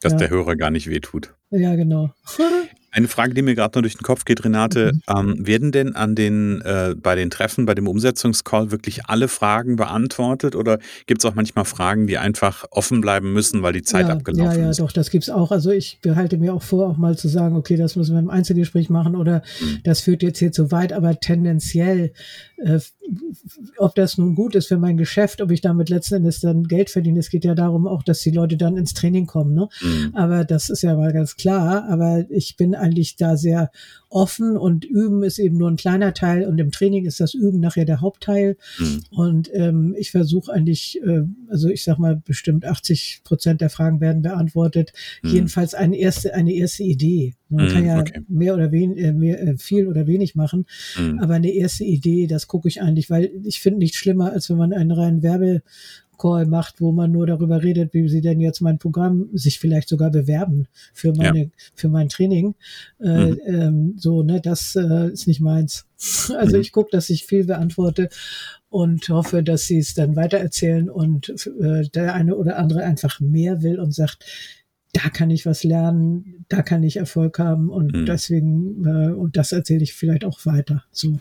Dass 0.00 0.12
ja. 0.12 0.18
der 0.18 0.30
Hörer 0.30 0.56
gar 0.56 0.70
nicht 0.70 0.88
wehtut. 0.88 1.34
Ja, 1.50 1.74
genau. 1.74 2.10
Eine 2.94 3.08
Frage, 3.08 3.34
die 3.34 3.42
mir 3.42 3.56
gerade 3.56 3.76
noch 3.76 3.82
durch 3.82 3.96
den 3.96 4.02
Kopf 4.02 4.24
geht, 4.24 4.44
Renate, 4.44 4.92
mhm. 4.94 5.00
ähm, 5.08 5.46
werden 5.46 5.72
denn 5.72 5.96
an 5.96 6.14
den, 6.14 6.60
äh, 6.60 6.94
bei 6.96 7.16
den 7.16 7.28
Treffen, 7.28 7.66
bei 7.66 7.74
dem 7.74 7.88
Umsetzungscall 7.88 8.70
wirklich 8.70 9.06
alle 9.06 9.26
Fragen 9.26 9.74
beantwortet 9.74 10.54
oder 10.54 10.78
gibt 11.06 11.20
es 11.20 11.24
auch 11.24 11.34
manchmal 11.34 11.64
Fragen, 11.64 12.06
die 12.06 12.18
einfach 12.18 12.64
offen 12.70 13.00
bleiben 13.00 13.32
müssen, 13.32 13.62
weil 13.62 13.72
die 13.72 13.82
Zeit 13.82 14.06
ja, 14.06 14.14
abgelaufen 14.14 14.52
ist? 14.52 14.56
Ja, 14.56 14.62
ja, 14.62 14.70
ist? 14.70 14.78
doch, 14.78 14.92
das 14.92 15.10
gibt 15.10 15.24
es 15.24 15.30
auch. 15.30 15.50
Also 15.50 15.70
ich 15.70 15.98
behalte 16.02 16.38
mir 16.38 16.54
auch 16.54 16.62
vor, 16.62 16.88
auch 16.88 16.96
mal 16.96 17.18
zu 17.18 17.26
sagen, 17.26 17.56
okay, 17.56 17.76
das 17.76 17.96
müssen 17.96 18.14
wir 18.14 18.20
im 18.20 18.30
Einzelgespräch 18.30 18.90
machen 18.90 19.16
oder 19.16 19.42
mhm. 19.60 19.80
das 19.82 20.00
führt 20.00 20.22
jetzt 20.22 20.38
hier 20.38 20.52
zu 20.52 20.70
weit, 20.70 20.92
aber 20.92 21.18
tendenziell, 21.18 22.12
äh, 22.58 22.78
ob 23.76 23.94
das 23.94 24.18
nun 24.18 24.34
gut 24.34 24.54
ist 24.54 24.68
für 24.68 24.78
mein 24.78 24.96
Geschäft, 24.96 25.40
ob 25.40 25.50
ich 25.50 25.60
damit 25.60 25.88
letzten 25.88 26.16
Endes 26.16 26.40
dann 26.40 26.64
Geld 26.64 26.90
verdiene, 26.90 27.18
es 27.18 27.28
geht 27.28 27.44
ja 27.44 27.54
darum 27.54 27.86
auch, 27.86 28.02
dass 28.02 28.20
die 28.20 28.30
Leute 28.30 28.56
dann 28.56 28.76
ins 28.76 28.94
Training 28.94 29.26
kommen. 29.26 29.54
Ne? 29.54 29.68
Mhm. 29.82 30.14
Aber 30.14 30.44
das 30.44 30.70
ist 30.70 30.82
ja 30.82 30.94
mal 30.94 31.12
ganz 31.12 31.36
klar. 31.36 31.88
Aber 31.88 32.24
ich 32.30 32.56
bin 32.56 32.74
eigentlich 32.84 33.16
da 33.16 33.36
sehr 33.36 33.70
offen 34.08 34.56
und 34.56 34.84
Üben 34.84 35.24
ist 35.24 35.38
eben 35.38 35.58
nur 35.58 35.68
ein 35.68 35.76
kleiner 35.76 36.14
Teil 36.14 36.46
und 36.46 36.58
im 36.58 36.70
Training 36.70 37.04
ist 37.04 37.18
das 37.18 37.34
Üben 37.34 37.58
nachher 37.58 37.84
der 37.84 38.00
Hauptteil. 38.00 38.56
Mhm. 38.78 39.02
Und 39.10 39.50
ähm, 39.52 39.96
ich 39.98 40.12
versuche 40.12 40.52
eigentlich, 40.52 41.00
äh, 41.02 41.22
also 41.48 41.68
ich 41.68 41.82
sag 41.82 41.98
mal, 41.98 42.22
bestimmt 42.24 42.64
80 42.64 43.22
Prozent 43.24 43.60
der 43.60 43.70
Fragen 43.70 44.00
werden 44.00 44.22
beantwortet. 44.22 44.92
Mhm. 45.22 45.30
Jedenfalls 45.30 45.74
eine 45.74 45.96
erste, 45.96 46.34
eine 46.34 46.52
erste 46.52 46.84
Idee. 46.84 47.34
Man 47.48 47.66
mhm, 47.66 47.70
kann 47.70 47.86
ja 47.86 48.00
okay. 48.00 48.20
mehr 48.28 48.54
oder 48.54 48.72
wen, 48.72 48.96
äh, 48.96 49.12
mehr, 49.12 49.42
äh, 49.42 49.56
viel 49.56 49.88
oder 49.88 50.06
wenig 50.06 50.34
machen, 50.34 50.66
mhm. 50.98 51.18
aber 51.18 51.34
eine 51.34 51.50
erste 51.50 51.84
Idee, 51.84 52.26
das 52.26 52.46
gucke 52.46 52.68
ich 52.68 52.80
eigentlich, 52.80 53.10
weil 53.10 53.30
ich 53.44 53.60
finde 53.60 53.80
nichts 53.80 53.96
schlimmer, 53.96 54.32
als 54.32 54.48
wenn 54.50 54.56
man 54.56 54.72
einen 54.72 54.90
reinen 54.90 55.22
Werbe 55.22 55.62
Call 56.18 56.46
macht, 56.46 56.80
wo 56.80 56.92
man 56.92 57.12
nur 57.12 57.26
darüber 57.26 57.62
redet, 57.62 57.94
wie 57.94 58.08
sie 58.08 58.20
denn 58.20 58.40
jetzt 58.40 58.60
mein 58.60 58.78
Programm 58.78 59.28
sich 59.32 59.58
vielleicht 59.58 59.88
sogar 59.88 60.10
bewerben 60.10 60.66
für 60.92 61.12
meine, 61.12 61.38
ja. 61.44 61.48
für 61.74 61.88
mein 61.88 62.08
Training. 62.08 62.54
Äh, 63.00 63.26
mhm. 63.26 63.40
ähm, 63.46 63.94
so, 63.98 64.22
ne, 64.22 64.40
das 64.40 64.76
äh, 64.76 65.10
ist 65.10 65.26
nicht 65.26 65.40
meins. 65.40 65.86
Also 66.36 66.56
mhm. 66.56 66.62
ich 66.62 66.72
gucke, 66.72 66.90
dass 66.90 67.08
ich 67.08 67.24
viel 67.24 67.44
beantworte 67.44 68.08
und 68.68 69.08
hoffe, 69.08 69.42
dass 69.42 69.66
sie 69.66 69.78
es 69.78 69.94
dann 69.94 70.16
weitererzählen 70.16 70.90
und 70.90 71.30
äh, 71.60 71.88
der 71.88 72.14
eine 72.14 72.36
oder 72.36 72.58
andere 72.58 72.82
einfach 72.82 73.20
mehr 73.20 73.62
will 73.62 73.78
und 73.78 73.94
sagt, 73.94 74.24
da 74.92 75.08
kann 75.10 75.30
ich 75.30 75.44
was 75.44 75.64
lernen, 75.64 76.44
da 76.48 76.62
kann 76.62 76.82
ich 76.82 76.96
Erfolg 76.96 77.38
haben 77.38 77.68
und 77.68 77.94
mhm. 77.94 78.06
deswegen, 78.06 78.84
äh, 78.84 79.12
und 79.12 79.36
das 79.36 79.52
erzähle 79.52 79.82
ich 79.82 79.94
vielleicht 79.94 80.24
auch 80.24 80.44
weiter. 80.46 80.84
So. 80.92 81.18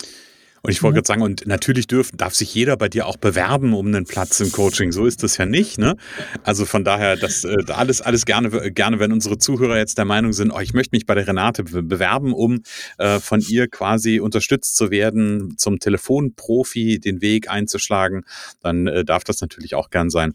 Und 0.66 0.72
ich 0.72 0.82
wollte 0.82 0.96
ja. 0.96 1.02
gerade 1.02 1.08
sagen, 1.08 1.22
und 1.22 1.46
natürlich 1.46 1.88
dürfen, 1.88 2.16
darf 2.16 2.34
sich 2.34 2.56
jeder 2.56 2.78
bei 2.78 2.88
dir 2.88 3.06
auch 3.06 3.18
bewerben 3.18 3.74
um 3.74 3.88
einen 3.88 4.06
Platz 4.06 4.40
im 4.40 4.50
Coaching. 4.50 4.94
So 4.94 5.06
ist 5.06 5.22
das 5.22 5.36
ja 5.36 5.46
nicht. 5.46 5.78
Ne? 5.78 5.98
Also 6.44 6.66
von 6.66 6.86
daher, 6.86 7.18
das 7.18 7.44
äh, 7.44 7.58
alles, 7.68 8.02
alles 8.02 8.26
gerne, 8.26 8.72
gerne, 8.72 9.00
wenn 9.00 9.12
unsere 9.12 9.38
Zuhörer 9.38 9.78
jetzt 9.78 9.98
der 9.98 10.06
Meinung 10.06 10.32
sind, 10.32 10.52
oh, 10.52 10.60
ich 10.62 10.74
möchte 10.74 10.96
mich 10.96 11.06
bei 11.06 11.16
der 11.16 11.28
Renate 11.28 11.66
bewerben, 11.66 12.32
um 12.32 12.62
äh, 12.98 13.20
von 13.20 13.42
ihr 13.42 13.68
quasi 13.68 14.22
unterstützt 14.22 14.78
zu 14.78 14.90
werden, 14.90 15.58
zum 15.58 15.80
Telefonprofi 15.80 16.98
den 16.98 17.22
Weg 17.22 17.50
einzuschlagen, 17.50 18.24
dann 18.62 18.88
äh, 18.88 19.04
darf 19.04 19.26
das 19.26 19.42
natürlich 19.42 19.76
auch 19.76 19.90
gern 19.90 20.10
sein. 20.10 20.34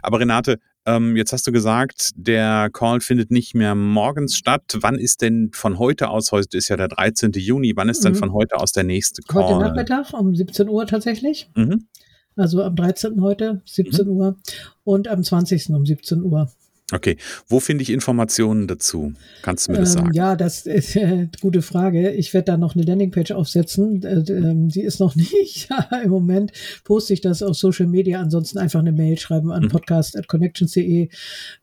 Aber 0.00 0.20
Renate, 0.20 0.58
ähm, 0.86 1.16
jetzt 1.16 1.32
hast 1.32 1.46
du 1.46 1.52
gesagt, 1.52 2.10
der 2.14 2.70
Call 2.72 3.00
findet 3.00 3.30
nicht 3.30 3.54
mehr 3.54 3.74
morgens 3.74 4.36
statt. 4.36 4.78
Wann 4.80 4.94
ist 4.96 5.20
denn 5.20 5.50
von 5.52 5.78
heute 5.78 6.08
aus, 6.08 6.32
heute 6.32 6.56
ist 6.56 6.68
ja 6.68 6.76
der 6.76 6.88
13. 6.88 7.32
Juni, 7.32 7.72
wann 7.74 7.88
ist 7.88 8.00
mhm. 8.00 8.04
denn 8.04 8.14
von 8.14 8.32
heute 8.32 8.56
aus 8.56 8.72
der 8.72 8.84
nächste 8.84 9.22
Call? 9.22 9.44
Heute 9.44 9.60
Nachmittag 9.60 10.12
um 10.12 10.34
17 10.34 10.68
Uhr 10.68 10.86
tatsächlich. 10.86 11.50
Mhm. 11.56 11.86
Also 12.36 12.62
am 12.62 12.76
13. 12.76 13.20
heute, 13.20 13.62
17 13.64 14.06
mhm. 14.06 14.12
Uhr 14.12 14.36
und 14.84 15.08
am 15.08 15.22
20. 15.22 15.70
um 15.70 15.84
17 15.84 16.22
Uhr. 16.22 16.50
Okay, 16.92 17.16
wo 17.48 17.58
finde 17.58 17.82
ich 17.82 17.90
Informationen 17.90 18.68
dazu? 18.68 19.12
Kannst 19.42 19.66
du 19.66 19.72
mir 19.72 19.78
das 19.78 19.96
ähm, 19.96 20.02
sagen? 20.02 20.12
Ja, 20.14 20.36
das 20.36 20.66
ist 20.66 20.94
äh, 20.94 21.00
eine 21.04 21.30
gute 21.40 21.60
Frage. 21.60 22.12
Ich 22.12 22.32
werde 22.32 22.44
da 22.44 22.56
noch 22.56 22.76
eine 22.76 22.84
Landingpage 22.84 23.32
aufsetzen. 23.32 24.04
Äh, 24.04 24.20
äh, 24.20 24.54
die 24.68 24.82
ist 24.82 25.00
noch 25.00 25.16
nicht. 25.16 25.68
Im 26.04 26.10
Moment 26.10 26.52
poste 26.84 27.12
ich 27.12 27.20
das 27.20 27.42
auf 27.42 27.56
Social 27.56 27.88
Media. 27.88 28.20
Ansonsten 28.20 28.58
einfach 28.58 28.78
eine 28.78 28.92
Mail 28.92 29.18
schreiben 29.18 29.50
an 29.50 29.64
mhm. 29.64 29.68
podcast.connections.de. 29.68 31.08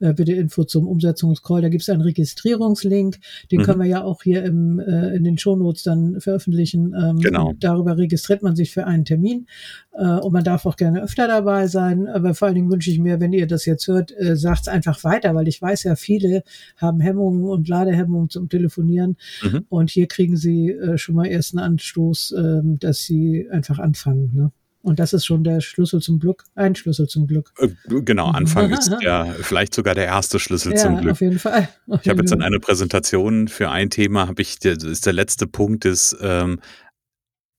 Äh, 0.02 0.14
bitte 0.14 0.34
Info 0.34 0.66
zum 0.66 0.90
Umsetzungscall. 0.90 1.62
Da 1.62 1.70
gibt 1.70 1.84
es 1.84 1.90
einen 1.90 2.02
Registrierungslink. 2.02 3.18
Den 3.50 3.62
mhm. 3.62 3.64
können 3.64 3.80
wir 3.80 3.88
ja 3.88 4.04
auch 4.04 4.24
hier 4.24 4.44
im, 4.44 4.82
äh, 4.82 5.16
in 5.16 5.24
den 5.24 5.38
Shownotes 5.38 5.84
dann 5.84 6.20
veröffentlichen. 6.20 6.94
Ähm, 7.02 7.20
genau. 7.20 7.54
Darüber 7.62 7.98
registriert 7.98 8.44
man 8.44 8.58
sich 8.58 8.74
für 8.74 8.86
einen 8.88 9.06
Termin. 9.06 9.48
Äh, 9.94 10.04
und 10.04 10.34
man 10.34 10.44
darf 10.44 10.66
auch 10.66 10.76
gerne 10.76 11.02
öfter 11.02 11.30
dabei 11.30 11.68
sein. 11.68 12.10
Aber 12.10 12.34
vor 12.34 12.50
allen 12.50 12.56
Dingen 12.56 12.70
wünsche 12.70 12.92
ich 12.92 13.00
mir, 13.00 13.22
wenn 13.22 13.32
ihr 13.32 13.48
das 13.48 13.66
jetzt 13.66 13.88
hört, 13.88 14.14
sagt 14.20 14.64
es 14.64 14.68
einfach 14.68 15.02
weiter, 15.06 15.13
weil 15.22 15.48
ich 15.48 15.62
weiß 15.62 15.84
ja, 15.84 15.96
viele 15.96 16.44
haben 16.78 17.00
Hemmungen 17.00 17.46
und 17.46 17.68
Ladehemmungen 17.68 18.30
zum 18.30 18.50
Telefonieren. 18.50 19.18
Mhm. 19.42 19.66
Und 19.70 19.90
hier 19.90 20.08
kriegen 20.08 20.38
sie 20.38 20.72
äh, 20.72 20.98
schon 20.98 21.16
mal 21.16 21.26
ersten 21.26 21.60
Anstoß, 21.60 22.32
äh, 22.32 22.62
dass 22.80 23.04
sie 23.04 23.48
einfach 23.52 23.80
anfangen. 23.80 24.32
Ne? 24.34 24.52
Und 24.84 25.00
das 25.00 25.14
ist 25.14 25.26
schon 25.26 25.46
der 25.46 25.62
Schlüssel 25.62 26.02
zum 26.02 26.20
Glück, 26.20 26.44
ein 26.56 26.76
Schlüssel 26.76 27.08
zum 27.08 27.26
Glück. 27.26 27.54
Äh, 27.58 27.70
genau, 28.02 28.28
Anfang 28.28 28.70
ist 28.72 28.92
ja 29.02 29.26
vielleicht 29.40 29.74
sogar 29.74 29.96
der 29.96 30.06
erste 30.06 30.40
Schlüssel 30.40 30.74
ja, 30.74 30.78
zum 30.78 30.98
Glück. 30.98 31.14
Auf 31.14 31.22
jeden 31.22 31.40
Fall. 31.40 31.70
Auf 31.88 32.02
ich 32.04 32.10
habe 32.10 32.20
jetzt 32.20 32.32
dann 32.32 32.42
eine 32.42 32.60
Präsentation 32.60 33.48
für 33.48 33.70
ein 33.70 33.90
Thema, 33.90 34.28
habe 34.28 34.42
ich, 34.42 34.60
das 34.60 34.84
ist 34.84 35.06
der 35.06 35.14
letzte 35.14 35.48
Punkt, 35.48 35.86
ist 35.86 36.18
ähm, 36.22 36.60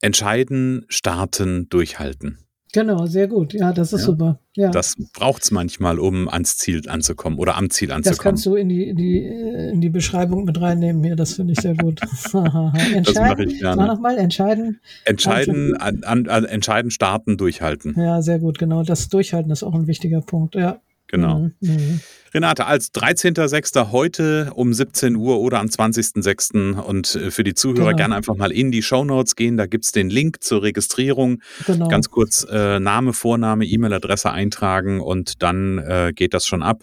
entscheiden, 0.03 0.85
starten, 0.89 1.69
durchhalten. 1.71 2.39
Genau, 2.75 3.07
sehr 3.07 3.29
gut. 3.29 3.55
Ja, 3.55 3.73
das 3.73 3.93
ist 3.93 4.01
ja, 4.01 4.07
super. 4.07 4.41
Ja. 4.57 4.71
Das 4.71 4.97
braucht 5.13 5.45
es 5.45 5.53
manchmal, 5.53 6.01
um 6.01 6.29
ans 6.29 6.57
Ziel 6.57 6.83
anzukommen 6.89 7.39
oder 7.39 7.57
am 7.57 7.71
Ziel 7.71 7.93
anzukommen. 7.93 8.17
Das 8.17 8.19
kannst 8.19 8.47
du 8.47 8.57
in 8.57 8.69
die, 8.69 8.89
in 8.89 8.97
die, 8.97 9.19
in 9.19 9.81
die 9.81 9.91
Beschreibung 9.91 10.45
mit 10.45 10.61
reinnehmen 10.61 11.05
hier. 11.05 11.15
Das 11.15 11.35
finde 11.35 11.53
ich 11.53 11.61
sehr 11.61 11.77
gut. 11.77 12.01
entscheiden, 12.35 13.05
das 13.05 13.15
mache 13.15 13.45
ich 13.45 13.61
gerne. 13.61 13.87
nochmal, 13.87 14.19
entscheiden. 14.19 14.81
Entscheiden, 15.05 15.77
an, 15.77 16.03
an, 16.03 16.27
an, 16.29 16.45
entscheiden, 16.47 16.91
starten, 16.91 17.37
durchhalten. 17.37 17.95
Ja, 17.97 18.21
sehr 18.23 18.41
gut, 18.41 18.59
genau. 18.59 18.83
Das 18.83 19.09
Durchhalten 19.09 19.53
ist 19.53 19.63
auch 19.63 19.75
ein 19.75 19.87
wichtiger 19.87 20.21
Punkt. 20.21 20.57
Ja. 20.57 20.81
Genau. 21.09 21.51
Mhm. 21.61 22.01
Renate, 22.33 22.67
als 22.67 22.93
13.06. 22.93 23.93
heute 23.93 24.51
um 24.55 24.75
17 24.75 25.15
Uhr 25.15 25.39
oder 25.39 25.61
am 25.61 25.67
20.06. 25.67 26.81
und 26.81 27.15
äh, 27.15 27.31
für 27.31 27.45
die 27.45 27.55
Zuhörer 27.55 27.91
genau. 27.91 27.97
gerne 27.97 28.17
einfach 28.17 28.35
mal 28.35 28.51
in 28.51 28.73
die 28.73 28.83
Show 28.83 29.05
Notes 29.05 29.37
gehen. 29.37 29.57
Da 29.57 29.67
gibt 29.67 29.85
es 29.85 29.93
den 29.93 30.11
Link 30.11 30.43
zur 30.43 30.63
Registrierung. 30.63 31.41
Genau. 31.67 31.89
Ganz 31.89 32.11
kurz 32.11 32.45
äh, 32.51 32.81
Name, 32.81 33.13
Vorname, 33.13 33.65
E-Mail-Adresse 33.65 34.33
eintragen 34.33 35.01
und 35.01 35.43
dann 35.43 35.79
äh, 35.79 36.13
geht 36.15 36.35
das 36.35 36.47
schon 36.47 36.63
ab 36.63 36.83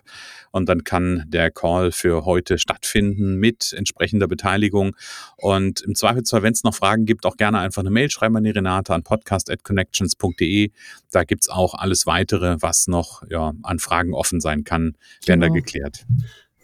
und 0.51 0.67
dann 0.69 0.83
kann 0.83 1.23
der 1.27 1.51
Call 1.51 1.91
für 1.91 2.25
heute 2.25 2.57
stattfinden 2.57 3.35
mit 3.35 3.73
entsprechender 3.73 4.27
Beteiligung. 4.27 4.95
Und 5.37 5.81
im 5.81 5.95
Zweifelsfall, 5.95 6.43
wenn 6.43 6.53
es 6.53 6.63
noch 6.63 6.75
Fragen 6.75 7.05
gibt, 7.05 7.25
auch 7.25 7.37
gerne 7.37 7.59
einfach 7.59 7.81
eine 7.81 7.89
Mail 7.89 8.09
schreiben 8.09 8.35
an 8.37 8.43
die 8.43 8.51
Renate 8.51 8.93
an 8.93 9.03
podcast.connections.de. 9.03 10.71
Da 11.11 11.23
gibt 11.23 11.43
es 11.43 11.49
auch 11.49 11.73
alles 11.73 12.05
weitere, 12.05 12.57
was 12.61 12.87
noch 12.87 13.23
ja, 13.29 13.53
an 13.63 13.79
Fragen 13.79 14.13
offen 14.13 14.41
sein 14.41 14.63
kann, 14.63 14.95
werden 15.25 15.41
genau. 15.41 15.47
da 15.47 15.59
geklärt. 15.59 16.05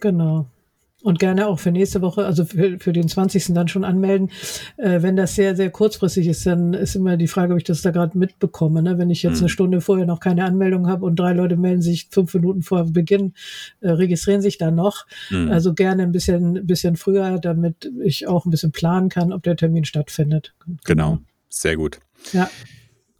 Genau. 0.00 0.48
Und 1.02 1.20
gerne 1.20 1.46
auch 1.46 1.60
für 1.60 1.70
nächste 1.70 2.02
Woche, 2.02 2.26
also 2.26 2.44
für, 2.44 2.80
für 2.80 2.92
den 2.92 3.06
20. 3.06 3.54
dann 3.54 3.68
schon 3.68 3.84
anmelden. 3.84 4.32
Äh, 4.78 5.00
wenn 5.00 5.14
das 5.14 5.36
sehr, 5.36 5.54
sehr 5.54 5.70
kurzfristig 5.70 6.26
ist, 6.26 6.44
dann 6.44 6.74
ist 6.74 6.96
immer 6.96 7.16
die 7.16 7.28
Frage, 7.28 7.52
ob 7.52 7.58
ich 7.58 7.64
das 7.64 7.82
da 7.82 7.92
gerade 7.92 8.18
mitbekomme. 8.18 8.82
Ne? 8.82 8.98
Wenn 8.98 9.08
ich 9.08 9.22
jetzt 9.22 9.36
mhm. 9.36 9.42
eine 9.42 9.48
Stunde 9.48 9.80
vorher 9.80 10.06
noch 10.06 10.18
keine 10.18 10.44
Anmeldung 10.44 10.88
habe 10.88 11.04
und 11.04 11.14
drei 11.16 11.34
Leute 11.34 11.56
melden 11.56 11.82
sich 11.82 12.08
fünf 12.10 12.34
Minuten 12.34 12.62
vor 12.62 12.84
Beginn, 12.84 13.34
äh, 13.80 13.90
registrieren 13.90 14.42
sich 14.42 14.58
dann 14.58 14.74
noch. 14.74 15.06
Mhm. 15.30 15.52
Also 15.52 15.72
gerne 15.72 16.02
ein 16.02 16.10
bisschen, 16.10 16.66
bisschen 16.66 16.96
früher, 16.96 17.38
damit 17.38 17.88
ich 18.02 18.26
auch 18.26 18.44
ein 18.44 18.50
bisschen 18.50 18.72
planen 18.72 19.08
kann, 19.08 19.32
ob 19.32 19.44
der 19.44 19.54
Termin 19.54 19.84
stattfindet. 19.84 20.52
Genau, 20.84 21.18
sehr 21.48 21.76
gut. 21.76 22.00
Ja. 22.32 22.50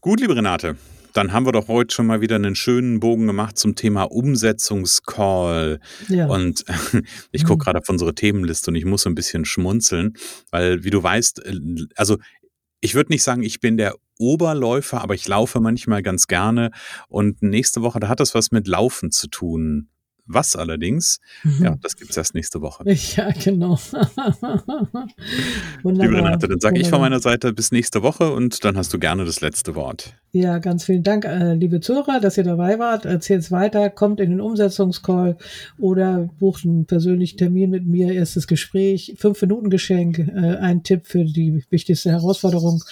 Gut, 0.00 0.20
liebe 0.20 0.34
Renate. 0.34 0.76
Dann 1.12 1.32
haben 1.32 1.46
wir 1.46 1.52
doch 1.52 1.68
heute 1.68 1.94
schon 1.94 2.06
mal 2.06 2.20
wieder 2.20 2.36
einen 2.36 2.54
schönen 2.54 3.00
Bogen 3.00 3.26
gemacht 3.26 3.58
zum 3.58 3.74
Thema 3.74 4.04
Umsetzungscall. 4.04 5.80
Ja. 6.08 6.26
Und 6.26 6.64
ich 7.32 7.44
gucke 7.44 7.56
mhm. 7.56 7.64
gerade 7.64 7.78
auf 7.80 7.88
unsere 7.88 8.14
Themenliste 8.14 8.70
und 8.70 8.76
ich 8.76 8.84
muss 8.84 9.02
so 9.02 9.10
ein 9.10 9.14
bisschen 9.14 9.44
schmunzeln, 9.44 10.14
weil, 10.50 10.84
wie 10.84 10.90
du 10.90 11.02
weißt, 11.02 11.44
äh, 11.44 11.60
also 11.96 12.18
ich 12.80 12.94
würde 12.94 13.12
nicht 13.12 13.22
sagen, 13.22 13.42
ich 13.42 13.60
bin 13.60 13.76
der 13.76 13.94
Oberläufer, 14.18 15.02
aber 15.02 15.14
ich 15.14 15.26
laufe 15.26 15.60
manchmal 15.60 16.02
ganz 16.02 16.26
gerne. 16.26 16.70
Und 17.08 17.42
nächste 17.42 17.82
Woche, 17.82 18.00
da 18.00 18.08
hat 18.08 18.20
das 18.20 18.34
was 18.34 18.50
mit 18.50 18.66
Laufen 18.68 19.10
zu 19.10 19.28
tun 19.28 19.88
Was 20.28 20.56
allerdings, 20.56 21.20
mhm. 21.42 21.64
ja, 21.64 21.76
das 21.80 21.96
gibt 21.96 22.10
es 22.10 22.16
erst 22.16 22.34
nächste 22.34 22.60
Woche. 22.60 22.84
Ja, 23.16 23.30
genau. 23.30 23.78
Liebe 25.82 26.16
Renate, 26.16 26.46
dann 26.46 26.60
sage 26.60 26.78
ich 26.78 26.88
von 26.88 27.00
meiner 27.00 27.20
Seite 27.20 27.52
bis 27.54 27.72
nächste 27.72 28.02
Woche 28.02 28.32
und 28.32 28.64
dann 28.64 28.76
hast 28.76 28.92
du 28.92 28.98
gerne 28.98 29.24
das 29.24 29.40
letzte 29.40 29.74
Wort. 29.74 30.14
Ja, 30.32 30.58
ganz 30.58 30.84
vielen 30.84 31.02
Dank, 31.02 31.24
äh, 31.24 31.54
liebe 31.54 31.80
Zuhörer, 31.80 32.20
dass 32.20 32.36
ihr 32.36 32.44
dabei 32.44 32.78
wart. 32.78 33.06
Erzählt 33.06 33.40
es 33.40 33.50
weiter, 33.50 33.88
kommt 33.88 34.20
in 34.20 34.30
den 34.30 34.40
Umsetzungscall 34.42 35.38
oder 35.78 36.28
bucht 36.38 36.66
einen 36.66 36.84
persönlichen 36.84 37.38
Termin 37.38 37.70
mit 37.70 37.86
mir, 37.86 38.12
erstes 38.12 38.46
Gespräch, 38.46 39.14
fünf 39.16 39.40
Minuten 39.40 39.70
Geschenk, 39.70 40.18
äh, 40.18 40.56
ein 40.56 40.82
Tipp 40.82 41.06
für 41.06 41.24
die 41.24 41.64
wichtigste 41.70 42.10
Herausforderung. 42.10 42.82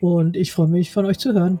Und 0.00 0.36
ich 0.36 0.52
freue 0.52 0.68
mich, 0.68 0.90
von 0.90 1.04
euch 1.04 1.18
zu 1.18 1.34
hören. 1.34 1.60